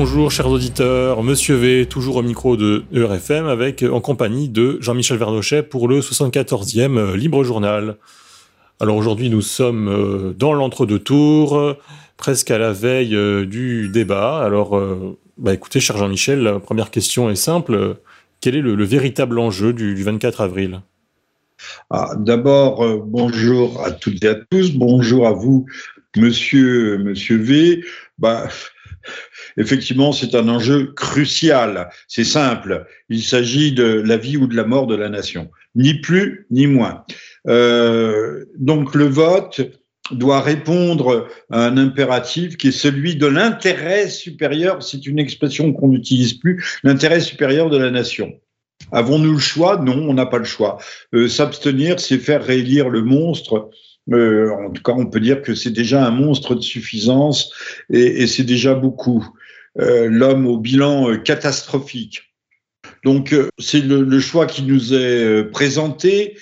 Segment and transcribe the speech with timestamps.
[0.00, 5.18] Bonjour chers auditeurs, Monsieur V, toujours au micro de ERFM, avec en compagnie de Jean-Michel
[5.18, 7.96] Vernochet pour le 74e Libre Journal.
[8.78, 11.74] Alors aujourd'hui nous sommes euh, dans l'entre-deux tours,
[12.16, 14.38] presque à la veille euh, du débat.
[14.38, 17.96] Alors euh, bah écoutez cher Jean-Michel, la première question est simple.
[18.40, 20.80] Quel est le, véritable enjeu du, 24 avril?
[21.90, 25.66] Ah, D'abord, bonjour à toutes et à tous, bonjour à vous,
[26.16, 27.82] monsieur, monsieur V.
[28.18, 28.48] Bah,
[29.58, 31.90] effectivement, c'est un enjeu crucial.
[32.06, 32.86] C'est simple.
[33.10, 35.50] Il s'agit de la vie ou de la mort de la nation.
[35.74, 37.04] Ni plus, ni moins.
[37.46, 39.60] Euh, donc le vote
[40.10, 45.88] doit répondre à un impératif qui est celui de l'intérêt supérieur, c'est une expression qu'on
[45.88, 48.32] n'utilise plus, l'intérêt supérieur de la nation.
[48.90, 49.76] Avons-nous le choix?
[49.76, 50.78] Non, on n'a pas le choix.
[51.14, 53.68] Euh, s'abstenir, c'est faire réélire le monstre
[54.12, 57.52] euh, en tout cas, on peut dire que c'est déjà un monstre de suffisance
[57.90, 59.26] et, c'est déjà beaucoup.
[59.80, 62.22] Euh, l'homme au bilan euh, catastrophique.
[63.04, 66.36] Donc, c'est le, choix qui nous est présenté.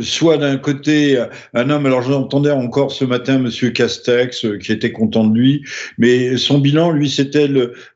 [0.00, 5.26] Soit d'un côté un homme, alors j'entendais encore ce matin Monsieur Castex qui était content
[5.26, 5.64] de lui,
[5.98, 7.48] mais son bilan, lui, c'était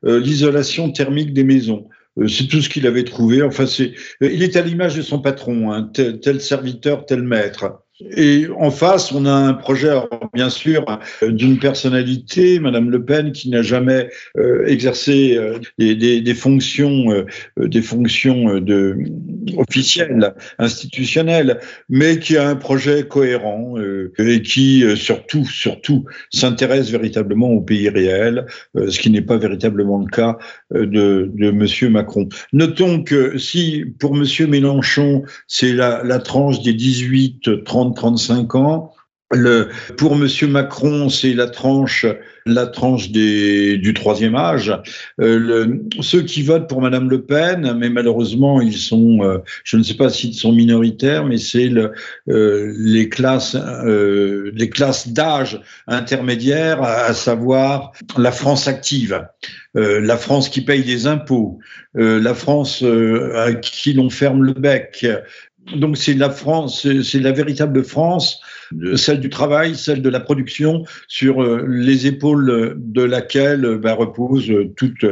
[0.03, 1.87] l'isolation thermique des maisons
[2.27, 3.43] c'est tout ce qu'il avait trouvé.
[3.43, 7.83] Enfin, c'est, il est à l'image de son patron, hein, tel, serviteur, tel maître.
[7.99, 9.91] Et en face, on a un projet,
[10.35, 10.85] bien sûr,
[11.23, 17.25] d'une personnalité, Madame Le Pen, qui n'a jamais euh, exercé euh, des, fonctions, euh,
[17.57, 18.97] des fonctions de,
[19.57, 23.75] officielles, institutionnelles, mais qui a un projet cohérent
[24.19, 28.45] et qui, surtout, surtout, s'intéresse véritablement au pays réel,
[28.75, 30.37] ce qui n'est pas véritablement le cas
[30.71, 32.29] de, de Monsieur Macron.
[32.53, 38.93] Notons que si pour Monsieur Mélenchon, c'est la, la tranche des 18-30 35 ans.
[39.97, 42.05] Pour Monsieur Macron, c'est la tranche,
[42.45, 44.73] la tranche du troisième âge.
[45.19, 49.83] Euh, ceux qui votent pour Madame Le Pen, mais malheureusement, ils sont, euh, je ne
[49.83, 57.13] sais pas s'ils sont minoritaires, mais c'est euh, les classes, les classes d'âge intermédiaires, à,
[57.13, 59.27] savoir la France active,
[59.73, 61.59] la France qui paye des impôts,
[61.93, 62.81] la France
[63.35, 65.05] à qui l'on ferme le bec,
[65.75, 68.39] donc c'est la France, c'est la véritable France,
[68.95, 74.51] celle du travail, celle de la production, sur euh, les épaules de laquelle bah, repose
[74.75, 75.05] toute,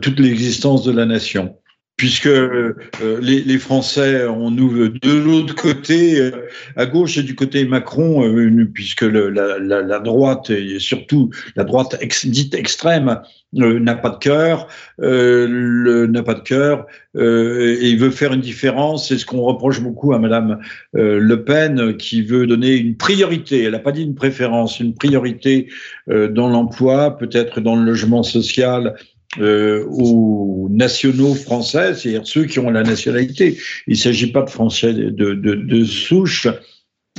[0.00, 1.57] toute l'existence de la nation
[1.98, 2.74] puisque euh,
[3.20, 6.30] les, les, Français, on nous de l'autre côté, euh,
[6.76, 11.30] à gauche et du côté Macron, euh, puisque le, la, la, la, droite et surtout
[11.56, 13.20] la droite ex, dite extrême
[13.52, 19.08] n'a pas de cœur, n'a pas de cœur, et il veut faire une différence.
[19.08, 20.60] C'est ce qu'on reproche beaucoup à Madame
[20.92, 23.64] Le Pen, qui veut donner une priorité.
[23.64, 25.70] Elle n'a pas dit une préférence, une priorité
[26.08, 28.94] dans l'emploi, peut-être dans le logement social
[29.38, 33.58] euh, aux nationaux français, c'est-à-dire ceux qui ont la nationalité.
[33.86, 36.48] Il ne s'agit pas de Français de, de, de, souche.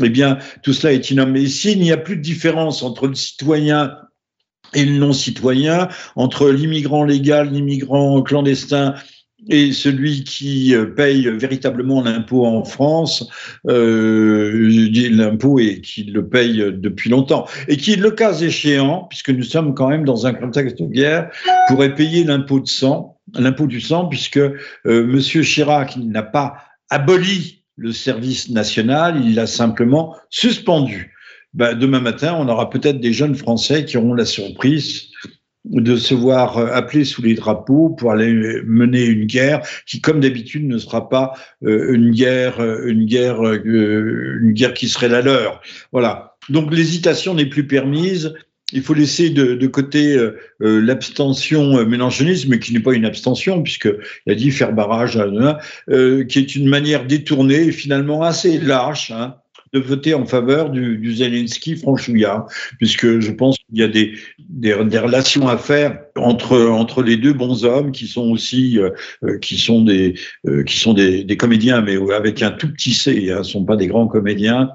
[0.02, 1.42] Eh bien, tout cela est innommé.
[1.42, 3.96] Mais s'il n'y a plus de différence entre le citoyen
[4.74, 8.96] et le non-citoyen, entre l'immigrant légal, l'immigrant clandestin
[9.48, 13.30] et celui qui euh, paye véritablement l'impôt en France,
[13.68, 14.70] euh,
[15.12, 19.74] l'impôt et qui le paye depuis longtemps, et qui, le cas échéant, puisque nous sommes
[19.74, 21.32] quand même dans un contexte de guerre,
[21.68, 24.52] pourrait payer l'impôt de sang, l'impôt du sang, puisque euh,
[24.86, 26.58] Monsieur Chirac n'a pas
[26.90, 31.16] aboli le service national, il l'a simplement suspendu.
[31.54, 35.09] Ben, demain matin, on aura peut-être des jeunes Français qui auront la surprise
[35.66, 40.20] de se voir euh, appelé sous les drapeaux pour aller mener une guerre qui, comme
[40.20, 41.34] d'habitude, ne sera pas
[41.66, 45.62] euh, une guerre, euh, une guerre, une guerre qui serait la leur.
[45.92, 46.38] Voilà.
[46.50, 48.34] Donc l'hésitation n'est plus permise.
[48.72, 50.16] Il faut laisser de, côté
[50.60, 55.20] l'abstention mélanchoniste, mais qui n'est pas une abstention, puisqu'il a dit faire barrage,
[56.28, 59.10] qui est une manière détournée et finalement assez lâche.
[59.10, 59.38] Hein,
[59.74, 64.14] de voter en faveur du, Zelensky franchouillard, puisque je pense qu'il y a des,
[64.74, 68.90] relations à faire entre, entre les deux bons hommes qui sont aussi euh,
[69.24, 70.16] euh, qui sont des
[70.48, 73.88] euh, qui sont des, comédiens, mais avec un tout petit C, hein, sont pas des
[73.88, 74.72] grands comédiens,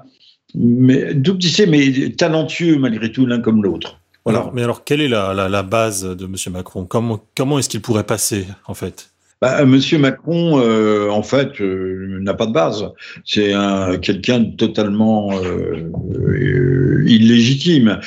[0.53, 3.99] mais tout petit C, mais talentueux malgré tout l'un comme l'autre.
[4.23, 4.49] Voilà.
[4.55, 6.35] mais alors, quelle est la base de M.
[6.51, 6.85] Macron?
[6.85, 9.11] Comment, comment est-ce qu'il pourrait passer, en fait?
[9.41, 12.89] Bah, Monsieur Macron, euh, en fait, euh, n'a pas de base.
[13.25, 13.53] C'est
[14.01, 17.99] quelqu'un de totalement euh, illégitime.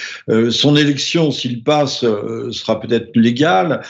[0.50, 3.82] son élection, s'il passe, sera peut-être légale,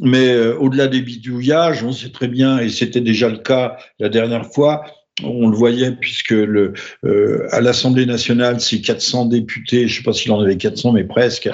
[0.00, 4.46] mais au-delà des bidouillages, on sait très bien, et c'était déjà le cas la dernière
[4.52, 4.84] fois,
[5.22, 6.72] on le voyait puisque le,
[7.04, 10.92] euh, à l'Assemblée nationale, ces 400 députés, je ne sais pas s'il en avait 400,
[10.92, 11.48] mais presque,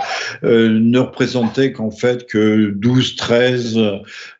[0.45, 3.79] euh, ne représentaient qu'en fait que 12, 13,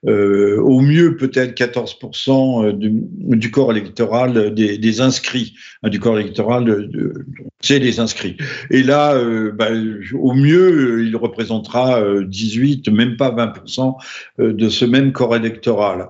[0.07, 2.93] euh, au mieux peut-être 14% du,
[3.37, 6.89] du, corps électoral des, inscrits, hein, du corps électoral,
[7.61, 8.39] c'est les inscrits.
[8.71, 9.21] Et là,
[9.53, 9.69] bah,
[10.15, 13.97] au mieux, il représentera 18, même pas 20%
[14.39, 16.09] de ce même corps électoral.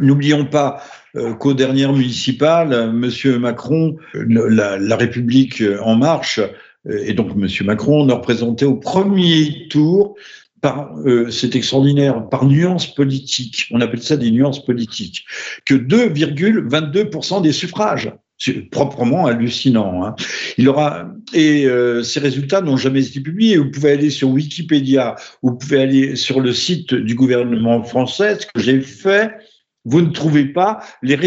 [0.00, 0.99] N'oublions pas euh,
[1.38, 6.40] qu'aux dernières municipales, Monsieur Macron, la, la, République en marche,
[6.88, 10.16] euh, et donc Monsieur Macron ne représentait au premier tour
[10.60, 15.24] par, euh, c'est extraordinaire, par nuance politique, on appelle ça des nuances politiques,
[15.64, 18.12] que 2,22% des suffrages.
[18.36, 20.02] C'est proprement hallucinant.
[20.02, 20.16] Hein.
[20.56, 23.58] Il aura et euh, ces résultats n'ont jamais été publiés.
[23.58, 28.46] Vous pouvez aller sur Wikipédia, vous pouvez aller sur le site du gouvernement français, ce
[28.46, 29.32] que j'ai fait
[29.84, 31.18] vous ne trouvez pas les,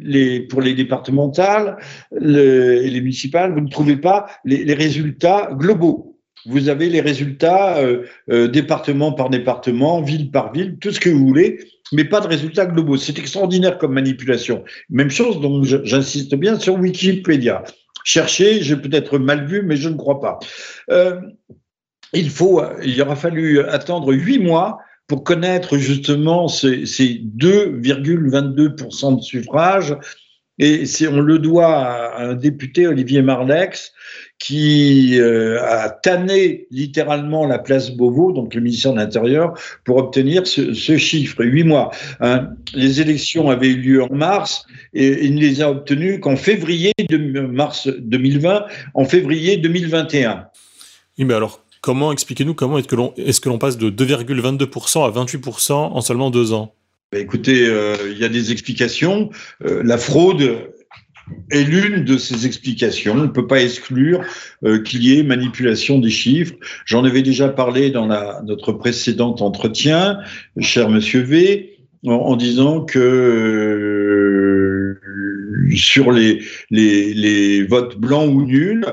[0.00, 1.76] les pour les départementales
[2.12, 6.12] et les municipales, vous ne trouvez pas les, les résultats globaux.
[6.46, 11.08] Vous avez les résultats euh, euh, département par département, ville par ville, tout ce que
[11.08, 11.60] vous voulez,
[11.92, 12.96] mais pas de résultats globaux.
[12.96, 14.64] C'est extraordinaire comme manipulation.
[14.90, 17.62] Même chose, donc j'insiste bien sur Wikipédia.
[18.04, 20.40] Cherchez, j'ai peut-être mal vu, mais je ne crois pas.
[20.90, 21.20] Euh,
[22.12, 24.78] il faut, il aura fallu attendre huit mois
[25.12, 29.94] pour connaître justement ces, 2,22% de suffrages.
[30.58, 33.92] Et on le doit à un député, Olivier Marlex,
[34.38, 39.52] qui euh, a tanné littéralement la place Beauvau, donc le ministère de l'Intérieur,
[39.84, 41.44] pour obtenir ce, chiffre.
[41.44, 41.90] Huit mois.
[42.20, 42.48] Hein.
[42.72, 44.64] les élections avaient eu lieu en mars
[44.94, 48.64] et il ne les a obtenues qu'en février de mars 2020,
[48.94, 50.46] en février 2021.
[51.18, 52.94] Oui, mais alors Comment, expliquez-nous, comment est-ce que
[53.48, 56.76] l'on est passe de 2,22% à 28% en seulement deux ans?
[57.10, 59.30] Bah, Écoutez, euh, il y a des explications.
[59.64, 60.70] Euh, la fraude
[61.50, 63.14] est l'une de ces explications.
[63.14, 64.22] On ne peut pas exclure
[64.64, 66.54] euh, qu'il y ait manipulation des chiffres.
[66.86, 68.06] J'en avais déjà parlé dans
[68.44, 70.20] notre précédent entretien,
[70.60, 73.00] cher Monsieur V, en, disant que
[75.74, 78.84] sur les votes blancs ou nuls,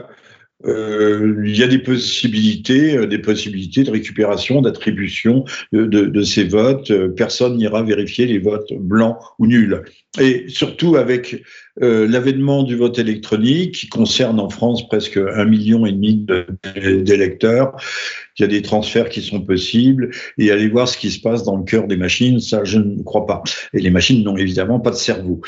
[0.66, 6.22] euh, il y a des possibilités, euh, des possibilités de récupération, d'attribution de, de, de,
[6.22, 6.92] ces votes.
[6.92, 9.84] Euh, personne n'ira vérifier les votes blancs ou nuls.
[10.20, 11.42] Et surtout avec
[11.82, 16.26] euh, l'avènement du vote électronique, qui concerne en France presque un million et demi
[16.76, 17.78] d'électeurs,
[18.38, 21.44] il y a des transferts qui sont possibles, et aller voir ce qui se passe
[21.44, 23.44] dans le cœur des machines, ça je ne crois pas.
[23.74, 25.42] Et les machines n'ont évidemment pas de cerveau,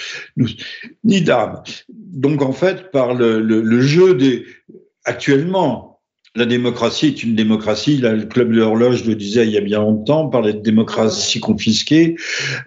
[1.03, 1.63] ni d'âme.
[1.89, 4.45] Donc en fait, par le, le, le jeu des
[5.05, 5.91] actuellement,
[6.33, 7.97] la démocratie est une démocratie.
[7.97, 12.15] le club de l'horloge le disait il y a bien longtemps, par la démocratie confisquée,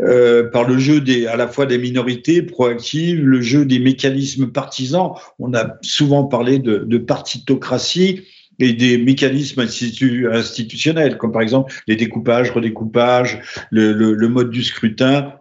[0.00, 4.48] euh, par le jeu des, à la fois des minorités proactives, le jeu des mécanismes
[4.48, 5.12] partisans.
[5.38, 8.22] On a souvent parlé de, partitocratie
[8.60, 13.40] et des mécanismes institutionnels, comme par exemple les découpages, redécoupages,
[13.70, 15.32] le mode du scrutin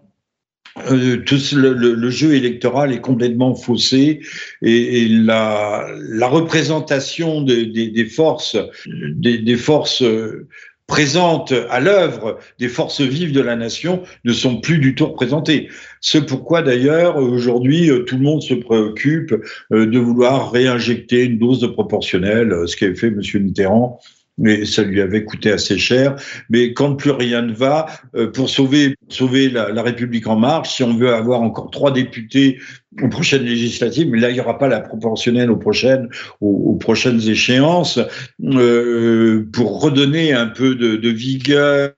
[0.77, 1.23] euh,
[1.53, 4.21] le, jeu électoral est complètement faussé
[4.61, 5.85] et, la,
[6.23, 8.57] représentation des, forces,
[10.01, 10.47] euh,
[10.87, 15.69] présentes à l'œuvre, des forces vives de la nation, ne sont plus du tout représentées.
[16.01, 19.35] C'est pourquoi d'ailleurs aujourd'hui euh, tout le monde se préoccupe
[19.69, 23.99] de vouloir réinjecter une dose de proportionnelle, ce qu'avait fait Monsieur Mitterrand
[24.37, 26.15] mais ça lui avait coûté assez cher.
[26.49, 27.85] Mais quand plus rien ne va,
[28.15, 32.59] euh, pour sauver, sauver la, République en marche, si on veut avoir encore trois députés
[33.01, 36.09] aux prochaines législatives, mais là il n'y aura pas la proportionnelle aux prochaines,
[36.41, 37.99] aux, prochaines échéances,
[38.43, 41.91] euh, pour redonner un peu de, de, vigueur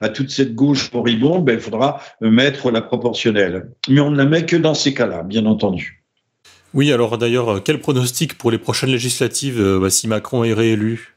[0.00, 3.70] à toute cette gauche moribonde, ben, il faudra mettre la proportionnelle.
[3.88, 6.02] Mais on ne la met que dans ces cas-là, bien entendu.
[6.72, 11.14] Oui, alors d'ailleurs, quel pronostic pour les prochaines législatives euh, bah, si Macron est réélu?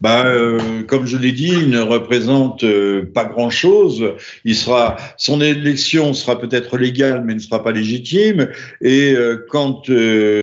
[0.00, 4.14] Bah, euh, comme je l'ai dit, il ne représente euh, pas grand-chose.
[4.44, 8.48] Il sera, son élection sera peut-être légale, mais ne sera pas légitime.
[8.80, 9.90] Et euh, quand,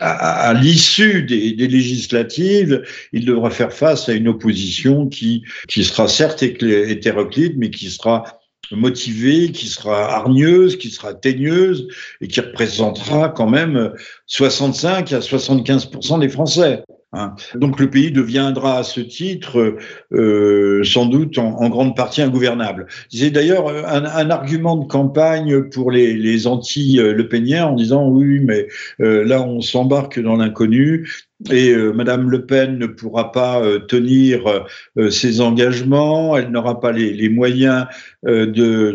[0.01, 2.83] à, l'issue des, des, législatives,
[3.13, 8.39] il devra faire face à une opposition qui, qui sera certes hétéroclite, mais qui sera
[8.71, 11.87] motivée, qui sera hargneuse, qui sera teigneuse
[12.21, 13.93] et qui représentera quand même
[14.27, 16.83] 65 à 75% des Français.
[17.11, 17.33] Hein.
[17.55, 19.77] Donc le pays deviendra à ce titre
[20.13, 22.85] euh, sans doute en, grande partie ingouvernable.
[23.09, 28.67] C'est d'ailleurs un, un, argument de campagne pour les, anti-Le Peniens en disant oui, mais
[29.01, 31.09] euh, là on s'embarque dans l'inconnu
[31.49, 34.67] et euh, Madame Le Pen ne pourra pas euh, tenir
[35.09, 37.87] ses engagements, elle n'aura pas les, les moyens
[38.23, 38.45] de,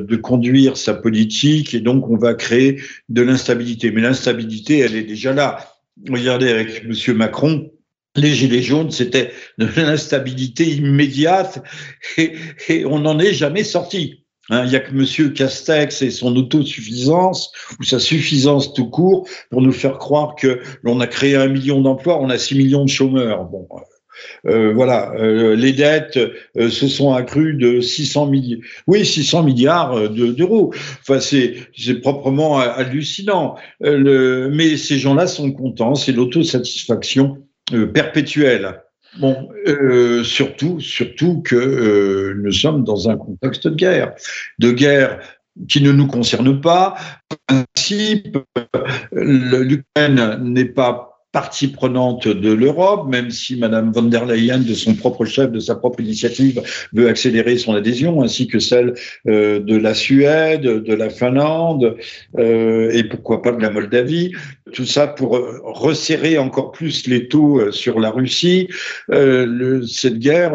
[0.09, 3.91] de, conduire sa politique et donc on va créer de l'instabilité.
[3.91, 5.59] Mais l'instabilité, elle est déjà là.
[6.09, 7.71] Regardez avec Monsieur Macron,
[8.17, 11.63] les Gilets jaunes, c'était de l'instabilité immédiate
[12.17, 14.21] et, on n'en est jamais sorti.
[14.51, 15.33] Hein, il n'y a que M.
[15.33, 21.01] Castex et son autosuffisance ou sa suffisance tout court pour nous faire croire que l'on
[21.01, 23.45] a créé un million d'emplois, on a six millions de chômeurs.
[23.45, 23.67] Bon,
[24.47, 30.11] euh, voilà, euh, les dettes euh, se sont accrues de 600 milliards, oui, 600 milliards
[30.11, 30.73] d'euros.
[31.01, 31.55] enfin, c'est
[32.03, 33.57] proprement hallucinant.
[33.81, 37.44] mais ces gens-là sont contents, c'est l'autosatisfaction euh,
[37.93, 38.83] perpétuelle.
[39.19, 44.15] Bon, euh, surtout, surtout que euh, nous sommes dans un contexte de guerre,
[44.59, 45.21] de guerre
[45.69, 46.97] qui ne nous concerne pas.
[47.47, 48.39] Principe,
[49.13, 54.95] l'Ukraine n'est pas partie prenante de l'Europe, même si Madame von der Leyen, de son
[54.95, 56.63] propre chef, de sa propre initiative,
[56.93, 58.95] veut accélérer son adhésion, ainsi que celle
[59.27, 61.97] euh, de la Suède, de la Finlande
[62.39, 64.31] euh, et pourquoi pas de la Moldavie.
[64.73, 68.69] Tout ça pour euh, resserrer encore plus les taux sur la Russie.
[69.09, 70.53] cette guerre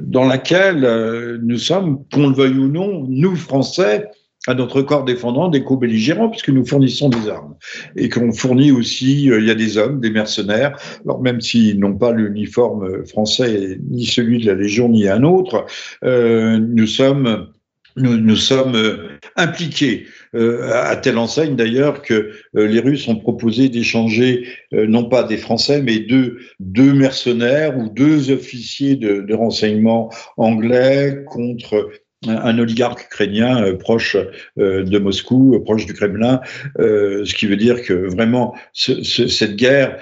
[0.00, 4.06] dans laquelle nous sommes, qu'on le veuille ou non, nous Français,
[4.46, 7.54] à notre corps défendant des co-belligérants, puisque nous fournissons des armes.
[7.96, 11.78] Et qu'on fournit aussi, euh, il y a des hommes, des mercenaires, alors même s'ils
[11.78, 15.64] n'ont pas l'uniforme français, ni celui de la Légion, ni un autre,
[16.04, 17.48] euh, nous sommes,
[17.96, 20.06] nous, nous sommes euh, impliqués.
[20.34, 26.00] à telle enseigne d'ailleurs que les Russes ont proposé d'échanger non pas des Français, mais
[26.00, 31.88] deux, deux mercenaires ou deux officiers de, de renseignement anglais contre
[32.28, 34.16] un oligarque ukrainien euh, proche
[34.58, 36.40] euh, de Moscou, euh, proche du Kremlin,
[36.78, 39.98] ce qui veut dire que vraiment cette guerre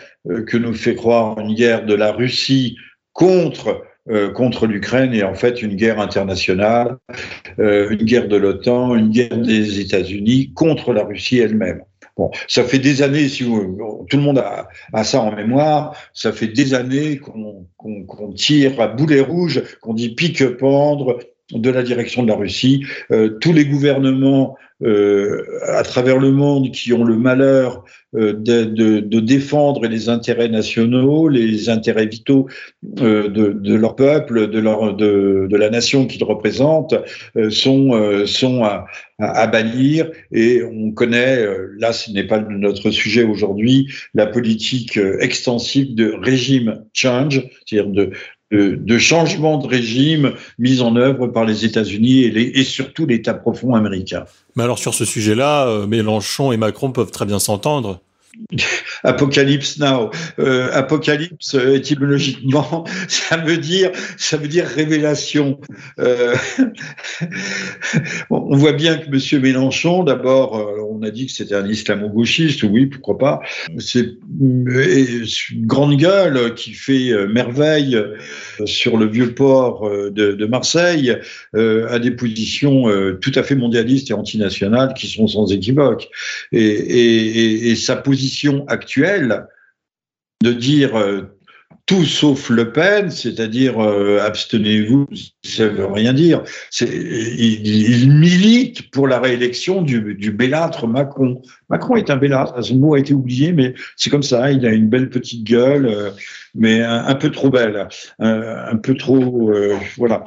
[0.47, 2.77] que nous fait croire une guerre de la Russie
[3.13, 3.83] contre
[4.35, 6.97] contre l'Ukraine est en fait une guerre internationale,
[7.59, 11.83] une guerre de l'OTAN, une guerre des États-Unis contre la Russie elle-même.
[12.17, 16.33] Bon, ça fait des années, si tout le monde a, a, ça en mémoire, ça
[16.33, 21.19] fait des années qu'on tire à boulet rouge, qu'on dit pique-pendre,
[21.51, 22.85] de la direction de la Russie.
[23.11, 27.85] Euh, tous les gouvernements euh, à travers le monde qui ont le malheur
[28.17, 32.49] euh, de, défendre les intérêts nationaux, les intérêts vitaux
[32.83, 36.95] de, leur peuple, de, la nation qu'ils représentent,
[37.51, 38.87] sont, sont à,
[39.19, 40.11] à, bannir.
[40.33, 41.47] Et on connaît,
[41.79, 48.11] là ce n'est pas notre sujet aujourd'hui, la politique extensive de régime change, c'est-à-dire de,
[48.53, 54.25] de, changement de régime mis en œuvre par les États-Unis et, surtout l'État profond américain.
[54.57, 58.01] Mais alors sur ce sujet-là, euh, Mélenchon et Macron peuvent très bien s'entendre.
[59.05, 60.11] Apocalypse now.
[60.39, 65.61] Euh, apocalypse euh, étymologiquement, ça veut dire, ça veut dire révélation.
[65.99, 66.35] Euh,
[68.31, 70.53] on voit bien que Monsieur Mélenchon, d'abord,
[70.91, 73.41] on a dit que c'était un islamo-gauchiste, oui, pourquoi pas.
[73.79, 77.99] C'est une grande gueule qui fait merveille
[78.65, 81.17] sur le vieux port de, Marseille,
[81.55, 82.85] à des positions
[83.21, 86.09] tout à fait mondialistes et antinationales qui sont sans équivoque.
[86.53, 88.22] Et, et sa position
[88.69, 89.47] actuelle
[90.43, 91.39] de dire euh,
[91.87, 95.09] tout sauf Le Pen, c'est-à-dire euh, abstenez-vous,
[95.43, 96.43] ça veut rien dire.
[96.81, 101.43] Il, il, milite pour la réélection du, du bellâtre Macron.
[101.69, 104.53] Macron est un bellâtre, ce mot a été oublié, mais c'est comme ça.
[104.53, 106.11] Il a une belle petite gueule, euh,
[106.55, 110.23] mais un, peu trop belle, un, peu trop, euh, voilà.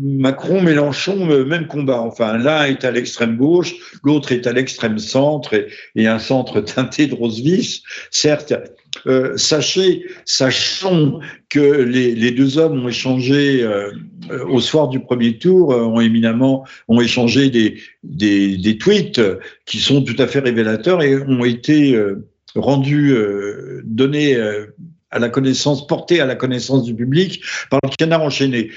[0.00, 2.00] Macron, Mélenchon, même combat.
[2.00, 6.60] Enfin, l'un est à l'extrême gauche, l'autre est à l'extrême centre et, et, un centre
[6.62, 7.80] teinté de rose vif.
[8.10, 8.54] Certes,
[9.06, 11.20] euh, sachez, sachons
[11.50, 13.90] que les, deux hommes ont échangé euh,
[14.48, 19.20] au soir du premier tour, euh, ont éminemment ont échangé des, des, des, tweets
[19.66, 21.98] qui sont tout à fait révélateurs et ont été
[22.54, 23.14] rendus,
[23.84, 24.36] donnés
[25.10, 28.70] à la connaissance, portés à la connaissance du public par le canard enchaîné,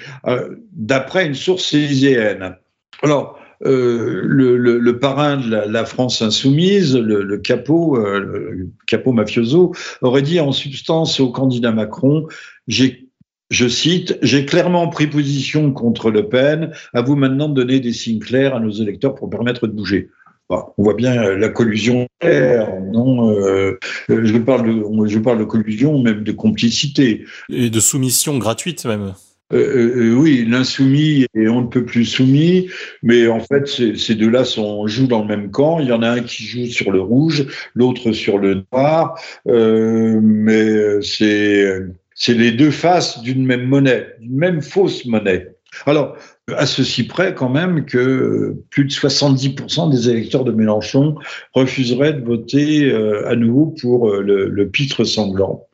[0.73, 2.55] d'après une source élyséenne.
[3.03, 8.67] Alors, euh, le, parrain de la, France insoumise, le, capot, euh,
[9.07, 12.27] mafioso, aurait dit en substance au candidat Macron,
[12.67, 16.71] je cite, j'ai clairement pris position contre Le Pen.
[16.93, 20.09] À vous maintenant de donner des signes clairs à nos électeurs pour permettre de bouger.
[20.49, 22.07] On voit bien la collusion.
[22.23, 29.13] Non, de, je parle de collusion, même de complicité et de soumission gratuite même.
[29.53, 32.69] Euh, euh, euh, oui, l'insoumis et on ne peut plus soumis,
[33.01, 35.79] mais en fait, ces deux-là jouent dans le même camp.
[35.79, 41.01] Il y en a un qui joue sur le rouge, l'autre sur le noir, mais
[41.01, 45.47] c'est les deux faces d'une même monnaie, d'une même fausse monnaie.
[45.85, 46.17] Alors,
[46.55, 51.15] à ceci près quand même que plus de 70% des électeurs de Mélenchon
[51.53, 52.91] refuseraient de voter
[53.25, 55.67] à nouveau pour le pitre sanglant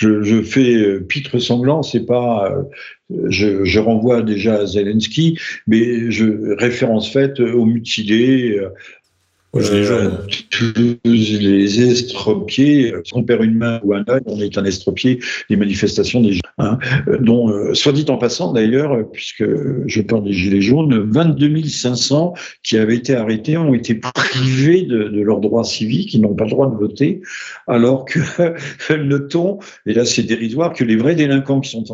[0.00, 2.62] je, fais euh, pitre sanglant, c'est pas, euh,
[3.28, 8.58] je, je, renvoie déjà à Zelensky, mais je référence faite aux mutilés,
[9.56, 10.10] euh,
[10.62, 15.56] euh, les estropiés, on perd une main ou un œil, on est un estropié des
[15.56, 16.78] manifestations des hein,
[17.20, 19.44] dont, euh, soit dit en passant d'ailleurs, puisque
[19.86, 25.04] je parle des Gilets jaunes, 22 500 qui avaient été arrêtés ont été privés de,
[25.04, 27.20] de leurs droits civiques, ils n'ont pas le droit de voter,
[27.66, 28.20] alors que
[28.94, 31.84] notons, et là c'est dérisoire, que les vrais délinquants qui sont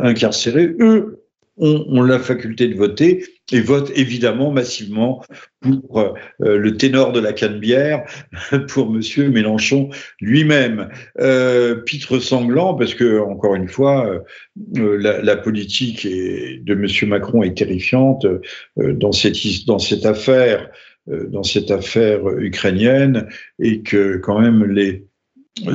[0.00, 1.19] incarcérés, eux,
[1.60, 5.22] ont, la faculté de voter et votent évidemment massivement
[5.60, 8.04] pour euh, le ténor de la Canebière,
[8.68, 9.90] pour Monsieur Mélenchon
[10.20, 10.88] lui-même.
[11.20, 14.10] Euh, pitre sanglant, parce que encore une fois,
[14.76, 19.36] euh, la, la, politique de Monsieur Macron est terrifiante euh, dans cette
[19.66, 20.70] dans cette affaire
[21.06, 23.26] dans cette affaire ukrainienne
[23.58, 25.06] et que quand même les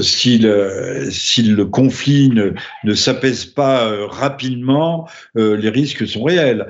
[0.02, 2.52] si le, si le conflit ne,
[2.84, 6.68] ne s'apaise pas euh, rapidement, euh, les risques sont réels.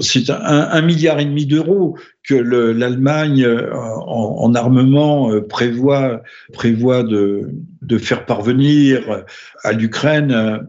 [0.00, 7.98] C'est un, milliard et demi d'euros que l'Allemagne euh, en, en, armement prévoit, prévoit de
[7.98, 9.24] faire parvenir
[9.62, 10.66] à l'Ukraine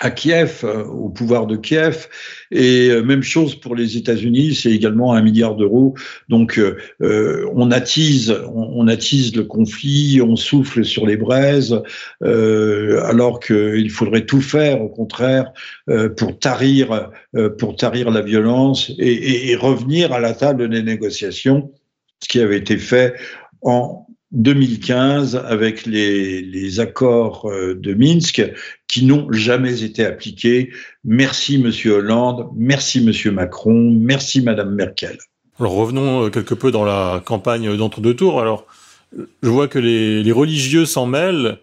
[0.00, 2.08] à Kiev, euh, au pouvoir de Kiev.
[2.50, 5.94] Et euh, même chose pour les États-Unis, c'est également un milliard d'euros.
[6.28, 11.80] Donc euh, on attise, on, attise le conflit, on souffle sur les braises,
[12.20, 15.52] alors qu'il faudrait tout faire, au contraire,
[16.16, 17.10] pour tarir,
[17.58, 21.72] pour tarir la violence et, et revenir à la table des négociations,
[22.22, 23.14] ce qui avait été fait
[23.62, 28.42] en 2015 avec les, les, accords euh, de Minsk
[28.88, 30.70] qui n'ont jamais été appliqués.
[31.04, 35.18] Merci Monsieur Hollande, merci Monsieur Macron, merci Madame Merkel.
[35.58, 38.40] Alors revenons euh, quelque peu dans la campagne d'entre-deux tours.
[38.40, 38.66] Alors
[39.42, 41.58] je vois que les, les religieux s'en mêlent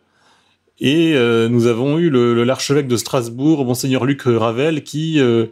[0.79, 2.09] et euh, nous avons eu
[2.45, 5.47] l'archevêque de Strasbourg, monseigneur Luc Ravel, qui euh,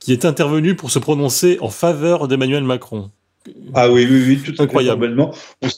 [0.00, 3.10] qui est intervenu pour se prononcer en faveur d'Emmanuel Macron.
[3.74, 5.34] Ah oui, oui, oui, tout incroyablement.
[5.62, 5.68] On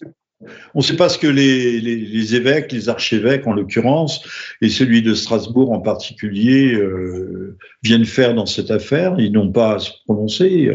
[0.75, 4.22] on ne sait pas ce que les, évêques, les archevêques en l'occurrence,
[4.61, 9.14] et celui de Strasbourg en particulier, euh, viennent faire dans cette affaire.
[9.18, 10.70] Ils n'ont pas à se prononcer.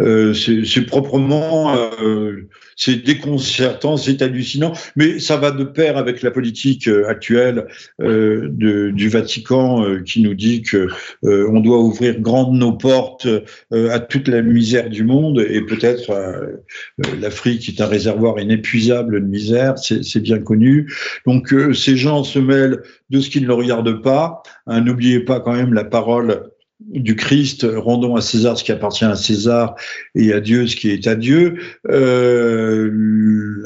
[0.00, 6.32] Euh, c'est proprement, euh, c'est déconcertant, c'est hallucinant, mais ça va de pair avec la
[6.32, 7.66] politique actuelle
[8.00, 10.88] du Vatican qui nous dit que
[11.22, 13.28] on doit ouvrir grandes nos portes
[13.72, 16.12] à toute la misère du monde et peut-être
[17.20, 20.92] l'Afrique est un réservoir inépuisable de misère, c'est bien connu.
[21.26, 24.42] Donc euh, ces gens se mêlent de ce qui ne le regarde pas.
[24.66, 26.50] Hein, n'oubliez pas quand même la parole
[26.88, 29.74] du Christ, rendons à César ce qui appartient à César
[30.14, 31.58] et à Dieu ce qui est à Dieu.
[31.90, 32.90] Euh,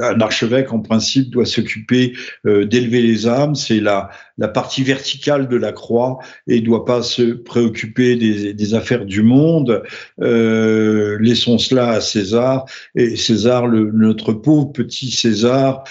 [0.01, 2.15] un archevêque, en principe, doit s'occuper
[2.47, 3.55] euh, d'élever les âmes.
[3.55, 8.75] C'est la, la partie verticale de la croix et ne doit pas se préoccuper des,
[8.75, 9.83] affaires du monde.
[10.21, 12.65] Euh, laissons cela à César.
[12.97, 15.85] Et César, notre pauvre petit César,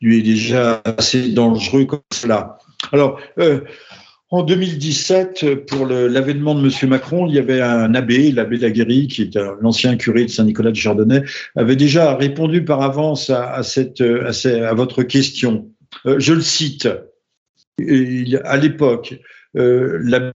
[0.00, 2.58] lui est déjà assez dangereux comme cela.
[2.92, 3.20] Alors,
[4.30, 6.88] en 2017, pour l'avènement de M.
[6.88, 10.76] Macron, il y avait un abbé, l'abbé Laguerre, qui est l'ancien curé de Saint-Nicolas de
[10.76, 11.24] Chardonnay,
[11.56, 15.68] avait déjà répondu par avance à, cette, à, votre question.
[16.06, 16.88] Euh, je le cite.
[18.44, 19.18] à l'époque,
[19.56, 20.30] euh, l'abbé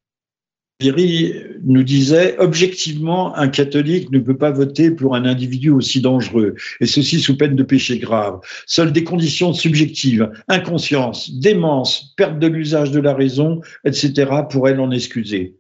[0.80, 1.34] Thierry
[1.64, 6.86] nous disait, objectivement, un catholique ne peut pas voter pour un individu aussi dangereux, et
[6.86, 8.42] ceci sous peine de péché grave.
[8.66, 14.92] Seules des conditions subjectives, inconscience, démence, perte de l'usage de la raison, etc., pourraient l'en
[14.92, 15.56] excuser.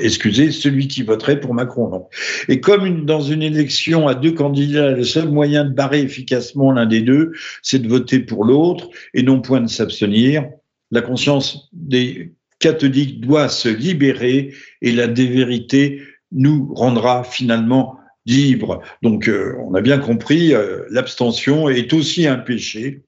[0.00, 2.06] Excuser celui qui voterait pour Macron.
[2.48, 6.86] Et comme dans une élection à deux candidats, le seul moyen de barrer efficacement l'un
[6.86, 10.48] des deux, c'est de voter pour l'autre et non point de s'abstenir,
[10.90, 18.82] la conscience des catholique doit se libérer et la dévérité nous rendra finalement libres.
[19.02, 23.02] Donc, euh, on a bien compris, euh, l'abstention est aussi un péché.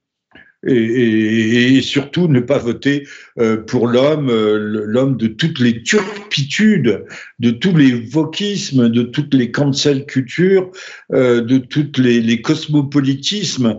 [0.64, 3.04] et, surtout ne pas voter
[3.40, 7.04] euh, pour l'homme, l'homme de toutes les turpitudes,
[7.40, 10.70] de tous les voquismes, de toutes les cancel cultures,
[11.10, 13.76] de toutes les, les cosmopolitismes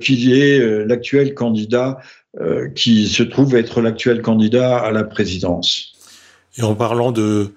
[0.00, 1.98] qui est l'actuel candidat,
[2.74, 5.92] qui se trouve être l'actuel candidat à la présidence.
[6.56, 7.52] Et en parlant de,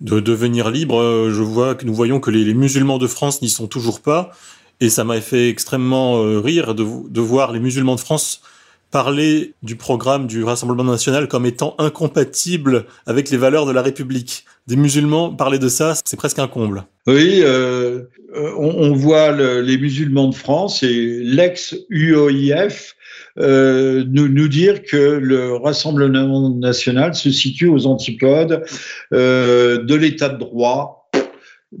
[0.00, 3.66] de devenir libre, je vois que nous voyons que les, musulmans de France n'y sont
[3.66, 4.32] toujours pas.
[4.80, 8.42] Et ça m'a fait extrêmement euh, rire de, voir les musulmans de France
[8.90, 14.44] parler du programme du Rassemblement national comme étant incompatible avec les valeurs de la République.
[14.66, 16.84] Des musulmans parler de ça, c'est presque un comble.
[17.06, 22.96] Oui, euh, euh on, voit le, les musulmans de France et l'ex-UOIF
[23.38, 28.64] euh, nous, dire que le Rassemblement national se situe aux antipodes
[29.10, 31.03] de l'état de droit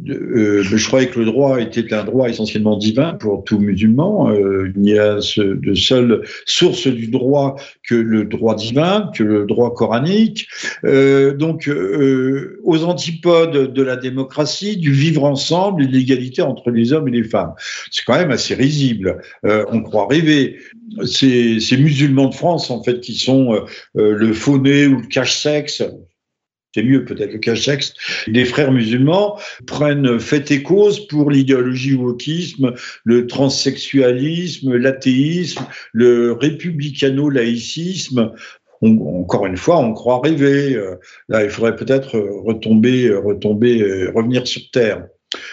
[0.08, 4.30] euh, je croyais que le droit était un droit essentiellement divin pour tout musulman.
[4.30, 9.46] Euh, il n'y a de seule source du droit que le droit divin, que le
[9.46, 10.46] droit coranique.
[10.84, 11.70] Euh, donc,
[12.64, 17.12] aux antipodes de la démocratie, du vivre ensemble et de l'égalité entre les hommes et
[17.12, 17.54] les femmes.
[17.90, 19.22] C'est quand même assez risible.
[19.44, 20.58] On croit rêver.
[21.04, 25.82] Ces, ces, musulmans de France, en fait, qui sont le faux-né ou le cache-sexe,
[26.74, 27.94] c'est mieux peut-être le cachex,
[28.26, 38.32] des frères musulmans prennent fait et cause pour l'idéologie wokisme, le transsexualisme, l'athéisme, le républicano-laïcisme.
[38.82, 40.74] encore une fois, on croit rêver.
[40.74, 40.96] Euh,
[41.28, 45.06] là, il faudrait peut-être retomber, retomber, revenir sur terre.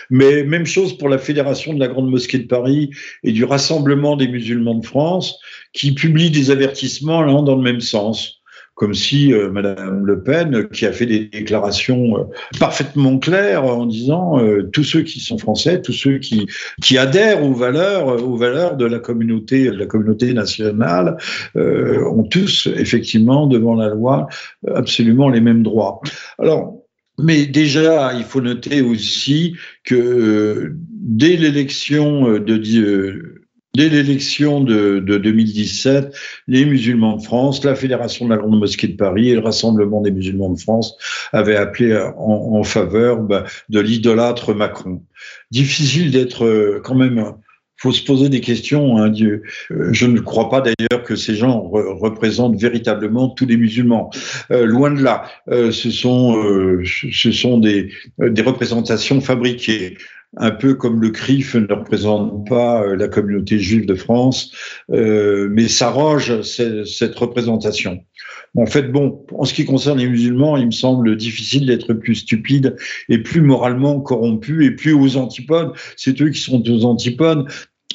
[0.09, 2.89] Mais même chose pour la Fédération de la Grande Mosquée de Paris
[3.23, 5.39] et du Rassemblement des musulmans de France,
[5.73, 8.40] qui publient des avertissements allant dans le même sens
[8.81, 12.23] comme si euh, Madame Le Pen, qui a fait des déclarations euh,
[12.59, 16.47] parfaitement claires en disant euh, tous ceux qui sont français, tous ceux qui
[16.81, 21.17] qui adhèrent aux valeurs aux valeurs de la communauté de la communauté nationale
[21.55, 24.27] ont tous effectivement devant la loi
[24.73, 26.01] absolument les mêmes droits.
[26.39, 26.79] Alors
[27.19, 32.57] mais déjà, il faut noter aussi que dès l'élection de
[33.73, 36.13] Dès l'élection de, de, 2017,
[36.47, 40.01] les musulmans de France, la Fédération de la Grande Mosquée de Paris et le Rassemblement
[40.01, 40.97] des musulmans de France
[41.31, 45.03] avaient appelé en, faveur bah, de l'idolâtre Macron.
[45.51, 47.33] Difficile d'être euh, quand même
[47.77, 48.97] faut se poser des questions.
[48.97, 49.43] Hein, Dieu.
[49.71, 54.11] Euh, je ne crois pas d'ailleurs que ces gens représentent véritablement tous les musulmans.
[54.51, 56.37] Euh, loin de là, ce sont,
[56.83, 59.97] ce sont des représentations fabriquées
[60.37, 64.51] un peu comme le CRIF ne représente pas euh, la communauté juive de France,
[64.91, 68.03] euh, mais s'arroge cette représentation.
[68.55, 72.15] En fait, bon, en ce qui concerne les musulmans, il me semble difficile d'être plus
[72.15, 72.75] stupide
[73.07, 75.71] et plus moralement corrompu et plus aux antipodes.
[75.95, 77.47] C'est eux qui sont aux antipodes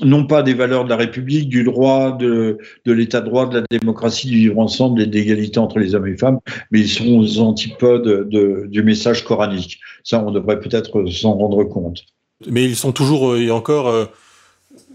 [0.05, 3.65] non pas des valeurs de la République, du droit, de, l'état de droit, de la
[3.71, 6.39] démocratie, du vivre ensemble et de l'égalité entre les hommes et les femmes,
[6.71, 9.81] mais ils sont aux antipodes de, du message coranique.
[10.05, 12.05] Ça, on devrait peut-être s'en rendre compte.
[12.47, 14.05] Mais ils sont toujours euh, et encore euh,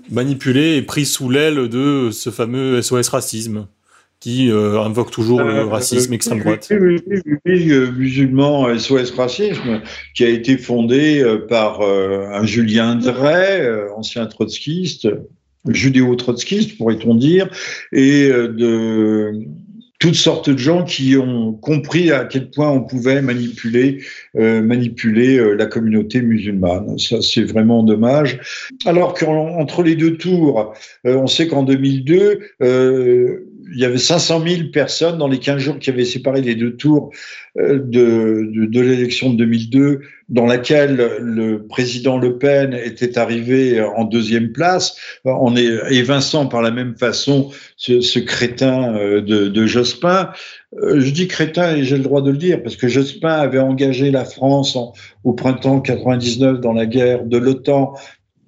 [0.09, 3.67] manipulés et pris sous l'aile de ce fameux SOS racisme
[4.19, 6.67] qui euh, invoque toujours le racisme extrême droite.
[6.69, 9.81] Oui, oui, oui, musulman SOS racisme,
[10.13, 15.07] qui a été fondé par un Julien Drey, ancien trotskiste,
[15.67, 17.49] judéo-trotskiste pourrait-on dire,
[17.91, 19.43] et de
[20.01, 24.03] toutes sortes de gens qui ont compris à quel point on pouvait manipuler,
[24.35, 26.97] euh, manipuler euh, la communauté musulmane.
[26.97, 28.39] Ça, c'est vraiment dommage.
[28.85, 30.73] Alors qu'entre les deux tours,
[31.05, 32.39] euh, on sait qu'en 2002,
[33.73, 36.75] il y avait 500 000 personnes dans les 15 jours qui avaient séparé les deux
[36.75, 37.11] tours
[37.57, 44.51] euh, de, l'élection de 2002, dans laquelle le président Le Pen était arrivé en deuxième
[44.51, 50.29] place, en évinçant par la même façon ce, crétin euh, de, de Jospin.
[50.81, 53.59] Euh, je dis crétin et j'ai le droit de le dire parce que Jospin avait
[53.59, 54.77] engagé la France
[55.23, 57.93] au printemps 99 dans la guerre de l'OTAN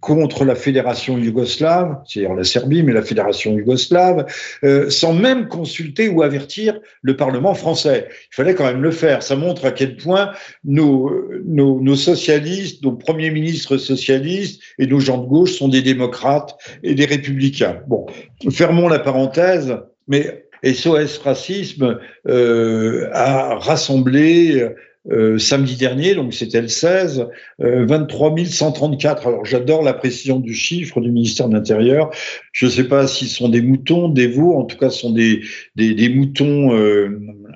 [0.04, 4.26] contre la fédération yougoslave, c'est-à-dire la Serbie, mais la fédération yougoslave,
[4.66, 8.10] euh, sans même consulter ou avertir le Parlement français.
[8.10, 9.24] Il fallait quand même le faire.
[9.24, 10.34] Ça montre à quel point
[10.66, 11.10] nos,
[11.46, 16.58] nos, nos socialistes, nos premiers ministres socialistes et nos gens de gauche sont des démocrates
[16.84, 17.78] et des républicains.
[17.88, 18.06] Bon,
[18.52, 19.74] fermons la parenthèse,
[20.10, 24.68] mais SOS Racisme euh, a rassemblé
[25.12, 27.28] euh, samedi dernier, donc c'était le 16,
[27.60, 29.28] 23 134.
[29.28, 32.10] Alors j'adore la précision du chiffre du ministère de l'Intérieur.
[32.54, 35.12] Je ne sais pas s'ils sont des moutons, des veaux, en tout cas ce sont
[35.12, 35.42] des,
[35.76, 36.72] des, des moutons